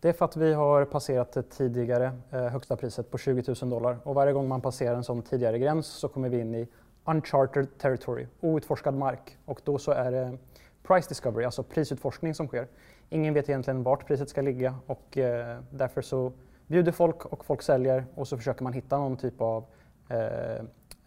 Det 0.00 0.08
är 0.08 0.12
för 0.12 0.24
att 0.24 0.36
vi 0.36 0.52
har 0.52 0.84
passerat 0.84 1.32
det 1.32 1.42
tidigare 1.42 2.12
eh, 2.30 2.40
högsta 2.40 2.76
priset 2.76 3.10
på 3.10 3.18
20 3.18 3.54
000 3.62 3.70
dollar 3.70 3.98
och 4.02 4.14
varje 4.14 4.32
gång 4.32 4.48
man 4.48 4.60
passerar 4.60 4.96
en 4.96 5.04
sån 5.04 5.22
tidigare 5.22 5.58
gräns 5.58 5.86
så 5.86 6.08
kommer 6.08 6.28
vi 6.28 6.40
in 6.40 6.54
i 6.54 6.68
uncharted 7.04 7.78
territory, 7.78 8.26
outforskad 8.40 8.94
mark. 8.94 9.38
Och 9.44 9.60
då 9.64 9.78
så 9.78 9.92
är 9.92 10.12
det 10.12 10.38
price 10.82 11.08
discovery, 11.08 11.44
alltså 11.44 11.62
prisutforskning 11.62 12.34
som 12.34 12.46
sker. 12.46 12.66
Ingen 13.12 13.34
vet 13.34 13.48
egentligen 13.48 13.82
vart 13.82 14.06
priset 14.06 14.28
ska 14.28 14.42
ligga 14.42 14.74
och 14.86 15.18
eh, 15.18 15.58
därför 15.70 16.02
så 16.02 16.32
bjuder 16.66 16.92
folk 16.92 17.24
och 17.24 17.44
folk 17.44 17.62
säljer 17.62 18.04
och 18.14 18.28
så 18.28 18.36
försöker 18.36 18.64
man 18.64 18.72
hitta 18.72 18.98
någon 18.98 19.16
typ 19.16 19.40
av 19.40 19.64
eh, 20.08 20.54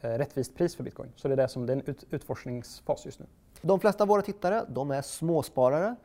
eh, 0.02 0.18
rättvist 0.18 0.56
pris 0.56 0.76
för 0.76 0.84
bitcoin. 0.84 1.12
Så 1.16 1.28
det 1.28 1.34
är 1.34 1.38
det 1.38 1.48
som 1.48 1.66
det 1.66 1.74
är 1.74 1.78
en 1.78 1.84
ut, 1.86 2.06
utforskningsfas 2.10 3.06
just 3.06 3.20
nu. 3.20 3.26
De 3.62 3.80
flesta 3.80 4.04
av 4.04 4.08
våra 4.08 4.22
tittare 4.22 4.66
de 4.70 4.92
är 4.92 5.02
småsparare 5.02 5.96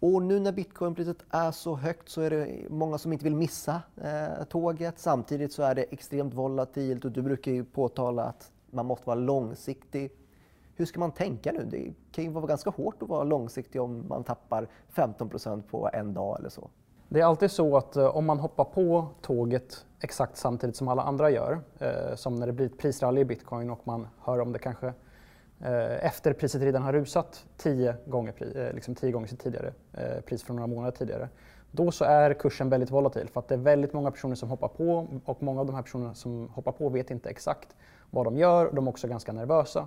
och 0.00 0.22
nu 0.22 0.40
när 0.40 0.52
bitcoinpriset 0.52 1.16
är 1.30 1.50
så 1.50 1.76
högt 1.76 2.08
så 2.08 2.20
är 2.20 2.30
det 2.30 2.70
många 2.70 2.98
som 2.98 3.12
inte 3.12 3.24
vill 3.24 3.36
missa 3.36 3.82
eh, 4.02 4.44
tåget. 4.44 4.98
Samtidigt 4.98 5.52
så 5.52 5.62
är 5.62 5.74
det 5.74 5.82
extremt 5.82 6.34
volatilt 6.34 7.04
och 7.04 7.12
du 7.12 7.22
brukar 7.22 7.52
ju 7.52 7.64
påtala 7.64 8.24
att 8.24 8.52
man 8.70 8.86
måste 8.86 9.06
vara 9.06 9.18
långsiktig. 9.18 10.10
Hur 10.80 10.86
ska 10.86 11.00
man 11.00 11.12
tänka 11.12 11.52
nu? 11.52 11.64
Det 11.64 11.94
kan 12.12 12.24
ju 12.24 12.30
vara 12.30 12.46
ganska 12.46 12.70
hårt 12.70 13.02
att 13.02 13.08
vara 13.08 13.24
långsiktig 13.24 13.82
om 13.82 14.04
man 14.08 14.24
tappar 14.24 14.68
15% 14.94 15.62
på 15.62 15.90
en 15.92 16.14
dag 16.14 16.38
eller 16.38 16.48
så. 16.48 16.70
Det 17.08 17.20
är 17.20 17.24
alltid 17.24 17.50
så 17.50 17.76
att 17.76 17.96
eh, 17.96 18.16
om 18.16 18.26
man 18.26 18.38
hoppar 18.38 18.64
på 18.64 19.06
tåget 19.20 19.86
exakt 20.00 20.36
samtidigt 20.36 20.76
som 20.76 20.88
alla 20.88 21.02
andra 21.02 21.30
gör, 21.30 21.60
eh, 21.78 22.14
som 22.14 22.34
när 22.34 22.46
det 22.46 22.52
blir 22.52 22.66
ett 22.66 22.78
prisrally 22.78 23.20
i 23.20 23.24
bitcoin 23.24 23.70
och 23.70 23.80
man 23.84 24.08
hör 24.20 24.40
om 24.40 24.52
det 24.52 24.58
kanske 24.58 24.86
eh, 25.60 26.06
efter 26.06 26.32
priset 26.32 26.62
redan 26.62 26.82
har 26.82 26.92
rusat 26.92 27.46
tio 27.56 27.96
gånger, 28.06 28.34
eh, 28.56 28.74
liksom 28.74 28.94
tio 28.94 29.12
gånger 29.12 29.26
sitt 29.26 29.40
tidigare 29.40 29.72
eh, 29.92 30.20
pris 30.20 30.42
från 30.42 30.56
några 30.56 30.66
månader 30.66 30.92
tidigare, 30.92 31.28
då 31.70 31.90
så 31.90 32.04
är 32.04 32.34
kursen 32.34 32.68
väldigt 32.68 32.90
volatil 32.90 33.28
för 33.28 33.40
att 33.40 33.48
det 33.48 33.54
är 33.54 33.58
väldigt 33.58 33.92
många 33.92 34.10
personer 34.10 34.34
som 34.34 34.48
hoppar 34.48 34.68
på 34.68 35.08
och 35.24 35.42
många 35.42 35.60
av 35.60 35.66
de 35.66 35.74
här 35.74 35.82
personerna 35.82 36.14
som 36.14 36.48
hoppar 36.48 36.72
på 36.72 36.88
vet 36.88 37.10
inte 37.10 37.28
exakt 37.28 37.76
vad 38.10 38.24
de 38.24 38.36
gör. 38.36 38.72
De 38.72 38.86
är 38.86 38.90
också 38.90 39.08
ganska 39.08 39.32
nervösa. 39.32 39.86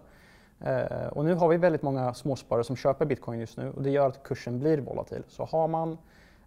Eh, 0.60 1.08
och 1.08 1.26
nu 1.26 1.34
har 1.34 1.48
vi 1.48 1.58
väldigt 1.58 1.82
många 1.82 2.14
småsparare 2.14 2.64
som 2.64 2.76
köper 2.76 3.06
bitcoin 3.06 3.40
just 3.40 3.58
nu 3.58 3.72
och 3.72 3.84
det 3.84 3.90
gör 3.90 4.08
att 4.08 4.24
kursen 4.24 4.60
blir 4.60 4.78
volatil. 4.78 5.24
Så 5.28 5.46
har 5.46 5.68
man, 5.68 5.98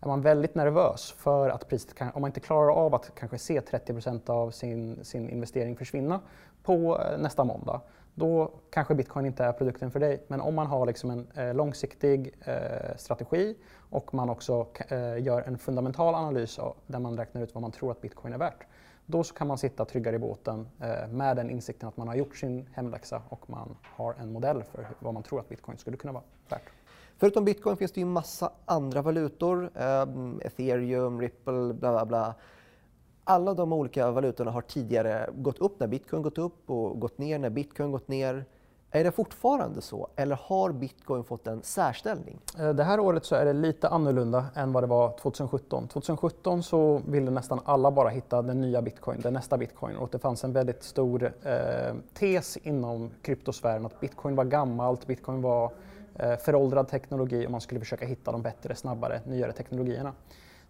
är 0.01 0.07
man 0.07 0.23
väldigt 0.23 0.55
nervös 0.55 1.14
för 1.19 1.49
att 1.49 1.69
priset 1.69 1.95
kan, 1.95 2.11
om 2.14 2.21
man 2.21 2.29
inte 2.29 2.40
klarar 2.40 2.71
av 2.71 2.95
att 2.95 3.12
kanske 3.14 3.38
se 3.38 3.61
30% 3.61 4.31
av 4.31 4.51
sin, 4.51 5.05
sin 5.05 5.31
investering 5.31 5.77
försvinna 5.77 6.21
på 6.62 7.01
eh, 7.01 7.19
nästa 7.19 7.45
måndag, 7.45 7.81
då 8.14 8.51
kanske 8.71 8.95
bitcoin 8.95 9.27
inte 9.27 9.45
är 9.45 9.53
produkten 9.53 9.90
för 9.90 10.01
dig. 10.01 10.25
Men 10.29 10.40
om 10.40 10.55
man 10.55 10.66
har 10.66 10.87
liksom 10.87 11.11
en 11.11 11.27
eh, 11.35 11.55
långsiktig 11.55 12.35
eh, 12.40 12.97
strategi 12.97 13.57
och 13.90 14.14
man 14.14 14.31
också 14.31 14.66
eh, 14.88 15.23
gör 15.23 15.42
en 15.42 15.59
fundamental 15.59 16.14
analys 16.14 16.59
av, 16.59 16.77
där 16.87 16.99
man 16.99 17.16
räknar 17.16 17.42
ut 17.42 17.55
vad 17.55 17.62
man 17.62 17.73
tror 17.73 17.90
att 17.90 18.01
bitcoin 18.01 18.35
är 18.35 18.38
värt, 18.38 18.66
då 19.07 19.25
så 19.25 19.35
kan 19.35 19.47
man 19.47 19.59
sitta 19.59 19.85
tryggare 19.85 20.16
i 20.16 20.19
båten 20.19 20.69
eh, 20.81 21.09
med 21.09 21.37
den 21.37 21.51
insikten 21.51 21.88
att 21.88 21.97
man 21.97 22.09
har 22.09 22.14
gjort 22.14 22.37
sin 22.37 22.69
hemläxa 22.73 23.23
och 23.29 23.51
man 23.51 23.77
har 23.83 24.14
en 24.14 24.33
modell 24.33 24.62
för 24.62 24.87
vad 24.99 25.14
man 25.14 25.23
tror 25.23 25.40
att 25.40 25.49
bitcoin 25.49 25.79
skulle 25.79 25.97
kunna 25.97 26.12
vara 26.12 26.25
värt. 26.49 26.71
Förutom 27.19 27.45
bitcoin 27.45 27.77
finns 27.77 27.92
det 27.92 28.01
ju 28.01 28.07
massa 28.07 28.53
andra 28.64 29.03
valutor. 29.03 29.71
Eh, 29.75 30.07
ethereum, 30.42 31.21
ripple, 31.21 31.75
bla 31.75 31.92
bla 31.92 32.07
bla. 32.07 32.35
Alla 33.25 33.55
de 33.55 33.73
olika 33.73 34.11
valutorna 34.11 34.51
har 34.51 34.62
tidigare 34.62 35.31
gått 35.35 35.59
upp 35.59 35.81
när 35.81 35.87
bitcoin 35.87 36.23
gått 36.23 36.38
upp 36.38 36.71
och 36.71 37.01
gått 37.01 37.19
ner 37.19 37.38
när 37.38 37.51
bitcoin 37.51 37.92
gått 37.92 38.09
ner. 38.09 38.45
Är 38.90 39.05
det 39.05 39.12
fortfarande 39.12 39.81
så 39.81 40.09
eller 40.16 40.38
har 40.42 40.72
bitcoin 40.72 41.25
fått 41.25 41.46
en 41.46 41.62
särställning? 41.62 42.38
Eh, 42.59 42.68
det 42.68 42.85
här 42.85 43.01
året 43.01 43.25
så 43.25 43.35
är 43.35 43.44
det 43.44 43.53
lite 43.53 43.88
annorlunda 43.88 44.46
än 44.55 44.72
vad 44.72 44.83
det 44.83 44.87
var 44.87 45.18
2017. 45.18 45.88
2017 45.88 46.62
så 46.62 47.03
ville 47.09 47.31
nästan 47.31 47.61
alla 47.64 47.90
bara 47.90 48.09
hitta 48.09 48.42
den 48.42 48.61
nya 48.61 48.83
bitcoin, 48.83 49.20
den 49.20 49.33
nästa 49.33 49.59
bitcoin 49.59 49.96
och 49.96 50.09
det 50.12 50.18
fanns 50.18 50.44
en 50.44 50.53
väldigt 50.53 50.83
stor 50.83 51.33
eh, 51.42 51.94
tes 52.14 52.57
inom 52.57 53.11
kryptosfären 53.22 53.87
att 53.87 54.01
bitcoin 54.01 54.37
var 54.37 54.44
gammalt, 54.44 55.07
bitcoin 55.07 55.42
var 55.42 55.72
eh, 56.14 56.37
föråldrad 56.37 56.88
teknologi 56.88 57.46
och 57.46 57.51
man 57.51 57.61
skulle 57.61 57.81
försöka 57.81 58.07
hitta 58.07 58.33
de 58.33 58.42
bättre, 58.42 58.75
snabbare, 58.75 59.20
nyare 59.25 59.53
teknologierna. 59.53 60.12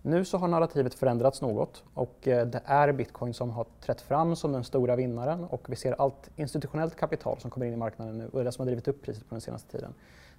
Nu 0.06 0.24
så 0.24 0.38
har 0.38 0.48
narrativet 0.48 0.94
förändrats 0.94 1.42
något 1.42 1.84
och 1.94 2.28
eh, 2.28 2.46
det 2.46 2.62
är 2.64 2.92
bitcoin 2.92 3.34
som 3.34 3.50
har 3.50 3.66
trätt 3.80 4.00
fram 4.00 4.36
som 4.36 4.52
den 4.52 4.64
stora 4.64 4.96
vinnaren 4.96 5.44
och 5.44 5.66
vi 5.68 5.76
ser 5.76 6.00
allt 6.00 6.30
institutionellt 6.36 6.96
kapital 6.96 7.40
som 7.40 7.50
kommer 7.50 7.66
in 7.66 7.72
i 7.72 7.76
marknaden 7.76 8.18
nu 8.18 8.28
och 8.28 8.38
det 8.38 8.44
det 8.44 8.52
som 8.52 8.62
har 8.62 8.66
drivit 8.66 8.88
upp 8.88 9.02
priset 9.02 9.28
på 9.28 9.34
den 9.34 9.40
senaste 9.40 9.72
tiden. 9.72 9.94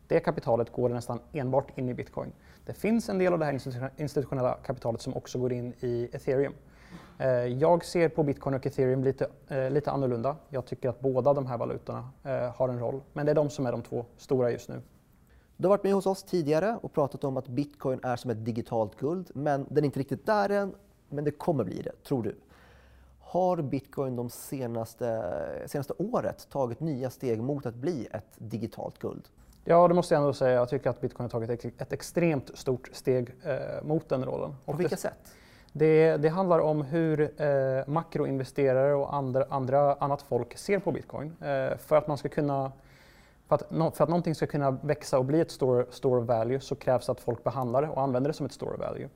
Det 0.07 0.19
kapitalet 0.19 0.71
går 0.71 0.89
nästan 0.89 1.19
enbart 1.33 1.77
in 1.77 1.89
i 1.89 1.93
bitcoin. 1.93 2.31
Det 2.65 2.73
finns 2.73 3.09
en 3.09 3.17
del 3.17 3.33
av 3.33 3.39
det 3.39 3.45
här 3.45 3.59
institutionella 3.97 4.57
kapitalet 4.65 5.01
som 5.01 5.15
också 5.15 5.39
går 5.39 5.53
in 5.53 5.73
i 5.79 6.09
ethereum. 6.11 6.53
Eh, 7.19 7.29
jag 7.29 7.85
ser 7.85 8.09
på 8.09 8.23
bitcoin 8.23 8.55
och 8.55 8.65
ethereum 8.65 9.03
lite, 9.03 9.27
eh, 9.47 9.69
lite 9.69 9.91
annorlunda. 9.91 10.35
Jag 10.49 10.65
tycker 10.65 10.89
att 10.89 10.99
båda 10.99 11.33
de 11.33 11.47
här 11.47 11.57
valutorna 11.57 12.09
har 12.55 12.69
en 12.69 12.79
roll, 12.79 13.01
men 13.13 13.25
det 13.25 13.31
är 13.31 13.35
de 13.35 13.49
som 13.49 13.65
är 13.65 13.71
de 13.71 13.81
två 13.81 14.05
stora 14.17 14.51
just 14.51 14.69
nu. 14.69 14.81
Du 15.59 15.67
har 15.67 15.69
varit 15.69 15.83
med 15.83 15.93
hos 15.93 16.05
oss 16.05 16.23
tidigare 16.23 16.79
och 16.81 16.93
pratat 16.93 17.23
om 17.23 17.37
att 17.37 17.47
bitcoin 17.47 17.99
är 18.03 18.15
som 18.15 18.31
ett 18.31 18.45
digitalt 18.45 18.99
guld, 18.99 19.31
men 19.33 19.65
den 19.69 19.83
är 19.83 19.85
inte 19.85 19.99
riktigt 19.99 20.25
där 20.25 20.49
än, 20.49 20.75
men 21.09 21.23
det 21.23 21.31
kommer 21.31 21.63
bli 21.63 21.81
det, 21.81 22.03
tror 22.03 22.23
du. 22.23 22.35
Har 23.19 23.61
bitcoin 23.61 24.15
de 24.15 24.29
senaste, 24.29 25.23
senaste 25.65 25.93
året 25.97 26.47
tagit 26.49 26.79
nya 26.79 27.09
steg 27.09 27.41
mot 27.41 27.65
att 27.65 27.75
bli 27.75 28.07
ett 28.11 28.33
digitalt 28.37 28.99
guld? 28.99 29.23
Ja, 29.65 29.87
det 29.87 29.93
måste 29.93 30.13
jag 30.13 30.21
ändå 30.21 30.33
säga. 30.33 30.55
Jag 30.55 30.69
tycker 30.69 30.89
att 30.89 31.01
bitcoin 31.01 31.23
har 31.23 31.29
tagit 31.29 31.65
ett 31.81 31.93
extremt 31.93 32.57
stort 32.57 32.89
steg 32.93 33.35
eh, 33.43 33.83
mot 33.83 34.09
den 34.09 34.25
rollen. 34.25 34.55
På 34.65 34.73
vilka 34.73 34.95
det, 34.95 35.01
sätt? 35.01 35.35
Det, 35.73 36.17
det, 36.17 36.29
handlar 36.29 36.59
om 36.59 36.81
hur 36.81 37.41
eh, 37.41 37.87
makroinvesterare 37.87 38.93
och 38.93 39.15
andra, 39.15 39.45
andra, 39.49 39.93
annat 39.93 40.21
folk 40.21 40.57
ser 40.57 40.79
på 40.79 40.91
bitcoin. 40.91 41.35
Eh, 41.41 41.77
för 41.77 41.95
att 41.95 42.07
man 42.07 42.17
ska 42.17 42.29
kunna 42.29 42.71
för 43.47 43.55
att, 43.55 43.95
för 43.97 44.03
att 44.03 44.09
någonting 44.09 44.35
ska 44.35 44.47
kunna 44.47 44.71
växa 44.71 45.19
och 45.19 45.25
bli 45.25 45.39
ett 45.39 45.51
store, 45.51 45.85
store 45.89 46.21
of 46.21 46.27
value 46.27 46.59
så 46.59 46.75
krävs 46.75 47.09
att 47.09 47.19
folk 47.19 47.43
behandlar 47.43 47.81
det 47.81 47.87
och 47.87 48.01
använder 48.01 48.29
det 48.29 48.33
som 48.33 48.45
ett 48.45 48.51
store 48.51 48.73
of 48.73 48.79
value. 48.79 49.09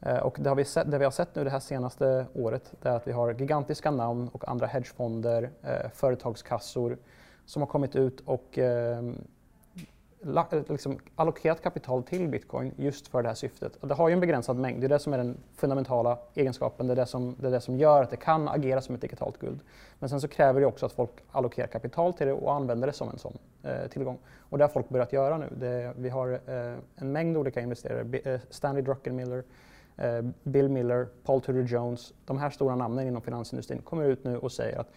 Eh, 0.00 0.18
och 0.18 0.36
det, 0.40 0.48
har 0.48 0.56
vi 0.56 0.64
sett, 0.64 0.90
det 0.90 0.98
vi 0.98 1.04
har 1.04 1.12
sett 1.12 1.34
nu 1.34 1.44
det 1.44 1.50
här 1.50 1.60
senaste 1.60 2.26
året 2.34 2.74
är 2.82 2.90
att 2.90 3.06
vi 3.06 3.12
har 3.12 3.34
gigantiska 3.34 3.90
namn 3.90 4.28
och 4.32 4.48
andra 4.48 4.66
hedgefonder, 4.66 5.50
eh, 5.62 5.90
företagskassor 5.94 6.98
som 7.46 7.62
har 7.62 7.66
kommit 7.66 7.96
ut 7.96 8.20
och 8.20 8.58
eh, 8.58 9.02
liksom 10.68 10.98
allokerat 11.14 11.62
kapital 11.62 12.02
till 12.02 12.28
bitcoin 12.28 12.72
just 12.76 13.08
för 13.08 13.22
det 13.22 13.28
här 13.28 13.34
syftet. 13.34 13.76
Och 13.76 13.88
det 13.88 13.94
har 13.94 14.08
ju 14.08 14.12
en 14.12 14.20
begränsad 14.20 14.56
mängd, 14.56 14.80
det 14.80 14.86
är 14.86 14.88
det 14.88 14.98
som 14.98 15.12
är 15.12 15.18
den 15.18 15.36
fundamentala 15.56 16.18
egenskapen, 16.34 16.86
det 16.86 16.94
är 16.94 16.96
det, 16.96 17.06
som, 17.06 17.36
det 17.40 17.46
är 17.46 17.50
det 17.50 17.60
som 17.60 17.78
gör 17.78 18.02
att 18.02 18.10
det 18.10 18.16
kan 18.16 18.48
agera 18.48 18.80
som 18.80 18.94
ett 18.94 19.00
digitalt 19.00 19.38
guld. 19.38 19.60
Men 19.98 20.08
sen 20.08 20.20
så 20.20 20.28
kräver 20.28 20.60
det 20.60 20.66
också 20.66 20.86
att 20.86 20.92
folk 20.92 21.10
allokerar 21.30 21.66
kapital 21.66 22.12
till 22.12 22.26
det 22.26 22.32
och 22.32 22.54
använder 22.54 22.86
det 22.86 22.92
som 22.92 23.08
en 23.08 23.18
sån 23.18 23.38
eh, 23.62 23.88
tillgång. 23.90 24.18
Och 24.38 24.58
det 24.58 24.64
har 24.64 24.68
folk 24.68 24.88
börjat 24.88 25.12
göra 25.12 25.38
nu. 25.38 25.48
Det, 25.56 25.92
vi 25.96 26.08
har 26.08 26.32
eh, 26.32 26.74
en 26.96 27.12
mängd 27.12 27.36
olika 27.36 27.60
investerare, 27.60 28.18
eh, 28.18 28.40
Stanley 28.50 28.82
Druckenmiller, 28.82 29.44
eh, 29.96 30.22
Bill 30.42 30.68
Miller, 30.68 31.08
Paul 31.24 31.40
Tudor 31.40 31.62
Jones, 31.62 32.14
de 32.24 32.38
här 32.38 32.50
stora 32.50 32.76
namnen 32.76 33.06
inom 33.06 33.22
finansindustrin 33.22 33.82
kommer 33.82 34.04
ut 34.04 34.24
nu 34.24 34.38
och 34.38 34.52
säger 34.52 34.78
att 34.78 34.90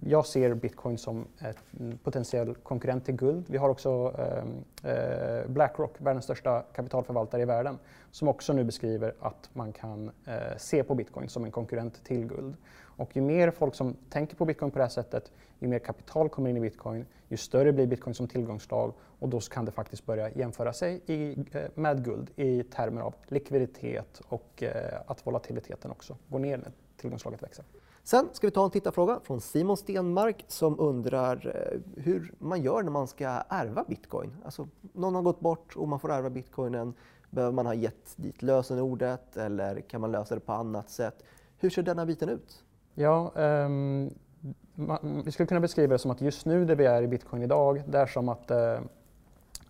jag 0.00 0.26
ser 0.26 0.54
bitcoin 0.54 0.98
som 0.98 1.26
en 1.70 1.98
potentiell 1.98 2.54
konkurrent 2.54 3.04
till 3.04 3.14
guld. 3.14 3.44
Vi 3.48 3.58
har 3.58 3.68
också 3.68 4.14
ehm, 4.18 4.64
eh, 4.82 5.46
Blackrock, 5.46 5.94
världens 5.98 6.24
största 6.24 6.62
kapitalförvaltare 6.74 7.42
i 7.42 7.44
världen, 7.44 7.78
som 8.10 8.28
också 8.28 8.52
nu 8.52 8.64
beskriver 8.64 9.14
att 9.20 9.50
man 9.52 9.72
kan 9.72 10.10
eh, 10.26 10.56
se 10.58 10.82
på 10.82 10.94
bitcoin 10.94 11.28
som 11.28 11.44
en 11.44 11.50
konkurrent 11.50 12.04
till 12.04 12.26
guld. 12.26 12.56
Och 13.00 13.16
ju 13.16 13.22
mer 13.22 13.50
folk 13.50 13.74
som 13.74 13.96
tänker 14.10 14.36
på 14.36 14.44
bitcoin 14.44 14.70
på 14.70 14.78
det 14.78 14.84
här 14.84 14.90
sättet, 14.90 15.32
ju 15.58 15.68
mer 15.68 15.78
kapital 15.78 16.28
kommer 16.28 16.50
in 16.50 16.56
i 16.56 16.60
bitcoin, 16.60 17.06
ju 17.28 17.36
större 17.36 17.72
blir 17.72 17.86
bitcoin 17.86 18.14
som 18.14 18.28
tillgångsslag 18.28 18.92
och 19.18 19.28
då 19.28 19.40
kan 19.40 19.64
det 19.64 19.72
faktiskt 19.72 20.06
börja 20.06 20.30
jämföra 20.30 20.72
sig 20.72 21.00
i, 21.06 21.36
eh, 21.52 21.62
med 21.74 22.04
guld 22.04 22.30
i 22.36 22.62
termer 22.62 23.00
av 23.00 23.14
likviditet 23.26 24.20
och 24.28 24.62
eh, 24.62 25.00
att 25.06 25.26
volatiliteten 25.26 25.90
också 25.90 26.16
går 26.28 26.38
ner 26.38 26.56
när 26.56 26.72
tillgångsslaget 26.96 27.42
växer. 27.42 27.64
Sen 28.04 28.28
ska 28.32 28.46
vi 28.46 28.50
ta 28.50 28.64
en 28.64 28.70
tittarfråga 28.70 29.20
från 29.24 29.40
Simon 29.40 29.76
Stenmark 29.76 30.44
som 30.48 30.80
undrar 30.80 31.52
eh, 31.54 32.02
hur 32.02 32.34
man 32.38 32.62
gör 32.62 32.82
när 32.82 32.90
man 32.90 33.06
ska 33.06 33.28
ärva 33.48 33.84
bitcoin. 33.88 34.36
Alltså, 34.44 34.68
någon 34.92 35.14
har 35.14 35.22
gått 35.22 35.40
bort 35.40 35.76
och 35.76 35.88
man 35.88 36.00
får 36.00 36.12
ärva 36.12 36.30
bitcoinen. 36.30 36.94
Behöver 37.30 37.52
man 37.52 37.66
ha 37.66 37.74
gett 37.74 38.16
dit 38.16 38.42
lösenordet 38.42 39.36
eller 39.36 39.80
kan 39.80 40.00
man 40.00 40.12
lösa 40.12 40.34
det 40.34 40.40
på 40.40 40.52
annat 40.52 40.90
sätt? 40.90 41.24
Hur 41.58 41.70
ser 41.70 41.82
denna 41.82 42.06
biten 42.06 42.28
ut? 42.28 42.64
Ja, 42.94 43.32
ehm, 43.36 44.10
um, 44.40 44.54
man, 44.74 45.22
vi 45.24 45.32
skulle 45.32 45.46
kunna 45.46 45.60
beskriva 45.60 45.92
det 45.92 45.98
som 45.98 46.10
att 46.10 46.20
just 46.20 46.46
nu 46.46 46.64
där 46.64 46.76
vi 46.76 46.84
är 46.84 47.02
i 47.02 47.06
bitcoin 47.06 47.42
idag, 47.42 47.82
det 47.86 47.98
är 47.98 48.06
som 48.06 48.28
att, 48.28 48.50
uh, 48.50 48.80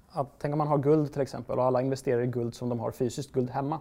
att 0.08 0.28
tänk 0.38 0.52
om 0.52 0.58
man 0.58 0.68
har 0.68 0.78
guld 0.78 1.12
till 1.12 1.22
exempel 1.22 1.58
och 1.58 1.64
alla 1.64 1.82
investerar 1.82 2.22
i 2.22 2.26
guld 2.26 2.54
som 2.54 2.68
de 2.68 2.80
har 2.80 2.90
fysiskt 2.90 3.32
guld 3.32 3.50
hemma. 3.50 3.80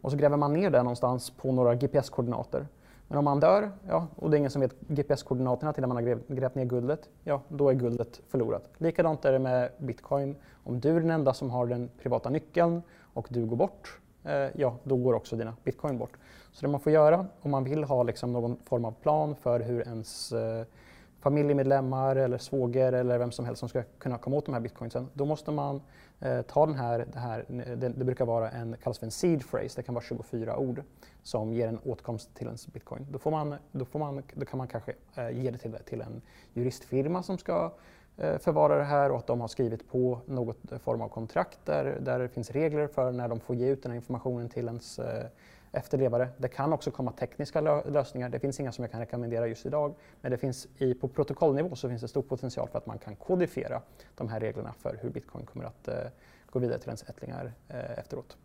Och 0.00 0.10
så 0.10 0.16
gräver 0.16 0.36
man 0.36 0.52
ner 0.52 0.70
det 0.70 0.82
någonstans 0.82 1.30
på 1.30 1.52
några 1.52 1.74
GPS-koordinater 1.74 2.66
men 3.08 3.18
om 3.18 3.24
man 3.24 3.40
dör, 3.40 3.70
ja, 3.88 4.06
och 4.16 4.30
det 4.30 4.36
är 4.36 4.38
ingen 4.38 4.50
som 4.50 4.60
vet 4.60 4.80
GPS-koordinaterna 4.80 5.72
till 5.72 5.80
när 5.80 5.88
man 5.88 5.96
har 5.96 6.34
grävt 6.34 6.54
ner 6.54 6.64
guldet, 6.64 7.08
ja, 7.24 7.40
då 7.48 7.68
är 7.68 7.74
guldet 7.74 8.20
förlorat. 8.28 8.70
Likadant 8.78 9.24
är 9.24 9.32
det 9.32 9.38
med 9.38 9.70
bitcoin. 9.78 10.36
Om 10.64 10.80
du 10.80 10.96
är 10.96 11.00
den 11.00 11.10
enda 11.10 11.34
som 11.34 11.50
har 11.50 11.66
den 11.66 11.90
privata 12.02 12.30
nyckeln 12.30 12.82
och 13.00 13.26
du 13.30 13.46
går 13.46 13.56
bort, 13.56 14.00
eh, 14.24 14.46
ja, 14.54 14.76
då 14.82 14.96
går 14.96 15.14
också 15.14 15.36
dina 15.36 15.56
bitcoin 15.64 15.98
bort. 15.98 16.16
Så 16.52 16.66
det 16.66 16.72
man 16.72 16.80
får 16.80 16.92
göra 16.92 17.26
om 17.40 17.50
man 17.50 17.64
vill 17.64 17.84
ha 17.84 18.02
liksom 18.02 18.32
någon 18.32 18.56
form 18.64 18.84
av 18.84 18.92
plan 18.92 19.36
för 19.36 19.60
hur 19.60 19.80
ens, 19.80 20.32
eh, 20.32 20.64
familjemedlemmar 21.20 22.16
eller 22.16 22.38
svåger 22.38 22.92
eller 22.92 23.18
vem 23.18 23.32
som 23.32 23.44
helst 23.44 23.60
som 23.60 23.68
ska 23.68 23.82
kunna 23.98 24.18
komma 24.18 24.36
åt 24.36 24.46
de 24.46 24.52
här 24.52 24.60
bitcoinsen, 24.60 25.08
då 25.12 25.24
måste 25.24 25.50
man 25.50 25.80
eh, 26.20 26.42
ta 26.42 26.66
den 26.66 26.74
här, 26.74 27.06
det 27.12 27.18
här 27.18 27.44
det, 27.48 27.88
det, 27.88 28.04
brukar 28.04 28.24
vara 28.24 28.50
en, 28.50 28.76
kallas 28.82 28.98
för 28.98 29.06
en 29.06 29.10
seed 29.10 29.50
phrase, 29.50 29.76
det 29.76 29.82
kan 29.82 29.94
vara 29.94 30.04
24 30.04 30.56
ord 30.56 30.82
som 31.22 31.52
ger 31.52 31.68
en 31.68 31.78
åtkomst 31.78 32.34
till 32.34 32.46
ens 32.46 32.66
bitcoin. 32.66 33.06
Då, 33.10 33.18
får 33.18 33.30
man, 33.30 33.54
då, 33.72 33.84
får 33.84 33.98
man, 33.98 34.22
då 34.34 34.46
kan 34.46 34.58
man 34.58 34.68
kanske 34.68 34.94
eh, 35.14 35.30
ge 35.30 35.50
det 35.50 35.58
till, 35.58 35.76
till 35.84 36.00
en 36.00 36.22
juristfirma 36.54 37.22
som 37.22 37.38
ska 37.38 37.72
eh, 38.16 38.38
förvara 38.38 38.78
det 38.78 38.84
här 38.84 39.10
och 39.10 39.18
att 39.18 39.26
de 39.26 39.40
har 39.40 39.48
skrivit 39.48 39.90
på 39.90 40.20
något 40.26 40.58
form 40.82 41.00
av 41.00 41.08
kontrakt 41.08 41.58
där, 41.64 41.98
där 42.00 42.18
det 42.18 42.28
finns 42.28 42.50
regler 42.50 42.86
för 42.86 43.12
när 43.12 43.28
de 43.28 43.40
får 43.40 43.56
ge 43.56 43.68
ut 43.68 43.82
den 43.82 43.92
här 43.92 43.96
informationen 43.96 44.48
till 44.48 44.66
ens 44.66 44.98
eh, 44.98 45.26
efterlevare. 45.76 46.28
Det 46.36 46.48
kan 46.48 46.72
också 46.72 46.90
komma 46.90 47.12
tekniska 47.12 47.60
lösningar. 47.60 48.28
Det 48.28 48.38
finns 48.38 48.60
inga 48.60 48.72
som 48.72 48.84
jag 48.84 48.90
kan 48.90 49.00
rekommendera 49.00 49.46
just 49.46 49.66
idag. 49.66 49.94
Men 50.20 50.30
det 50.30 50.38
finns 50.38 50.66
i, 50.78 50.94
på 50.94 51.08
protokollnivå 51.08 51.76
så 51.76 51.88
finns 51.88 52.02
det 52.02 52.08
stor 52.08 52.22
potential 52.22 52.68
för 52.68 52.78
att 52.78 52.86
man 52.86 52.98
kan 52.98 53.16
kodifiera 53.16 53.82
de 54.14 54.28
här 54.28 54.40
reglerna 54.40 54.74
för 54.78 54.98
hur 55.02 55.10
bitcoin 55.10 55.46
kommer 55.46 55.64
att 55.64 55.88
eh, 55.88 55.94
gå 56.50 56.58
vidare 56.58 56.78
till 56.78 56.88
ens 56.88 57.02
ättlingar 57.02 57.52
eh, 57.68 57.98
efteråt. 57.98 58.36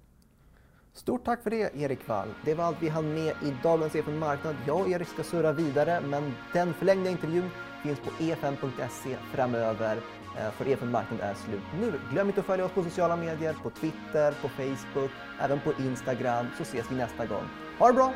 Stort 0.94 1.26
tack 1.26 1.44
för 1.44 1.50
det 1.50 1.76
Erik 1.76 2.08
Wall. 2.08 2.28
Det 2.46 2.54
var 2.54 2.64
allt 2.64 2.78
vi 2.82 2.90
hann 2.90 3.14
med 3.14 3.36
i 3.44 3.56
dagens 3.64 3.96
EFN 3.96 4.18
Marknad. 4.18 4.56
Jag 4.68 4.82
och 4.82 4.90
Erik 4.90 5.08
ska 5.08 5.24
surra 5.24 5.52
vidare 5.52 6.02
men 6.02 6.34
den 6.54 6.74
förlängda 6.74 7.10
intervjun 7.10 7.50
finns 7.84 8.00
på 8.00 8.24
efn.se 8.24 9.16
framöver. 9.34 9.98
Eh, 10.38 10.52
för 10.52 10.68
EFN 10.68 10.92
Marknad 10.92 11.20
är 11.20 11.34
slut 11.34 11.62
nu. 11.80 11.94
Glöm 12.12 12.28
inte 12.28 12.40
att 12.40 12.46
följa 12.46 12.66
oss 12.66 12.72
på 12.72 12.84
sociala 12.84 13.16
medier, 13.16 13.56
på 13.64 13.70
Twitter, 13.70 14.32
på 14.42 14.50
Facebook, 14.50 15.12
även 15.40 15.60
på 15.60 15.74
Instagram 15.80 16.46
så 16.58 16.64
ses 16.64 16.92
vi 16.92 16.96
nästa 16.96 17.26
gång. 17.26 17.44
Ha 17.80 17.88
det 17.88 17.94
bra! 17.94 18.14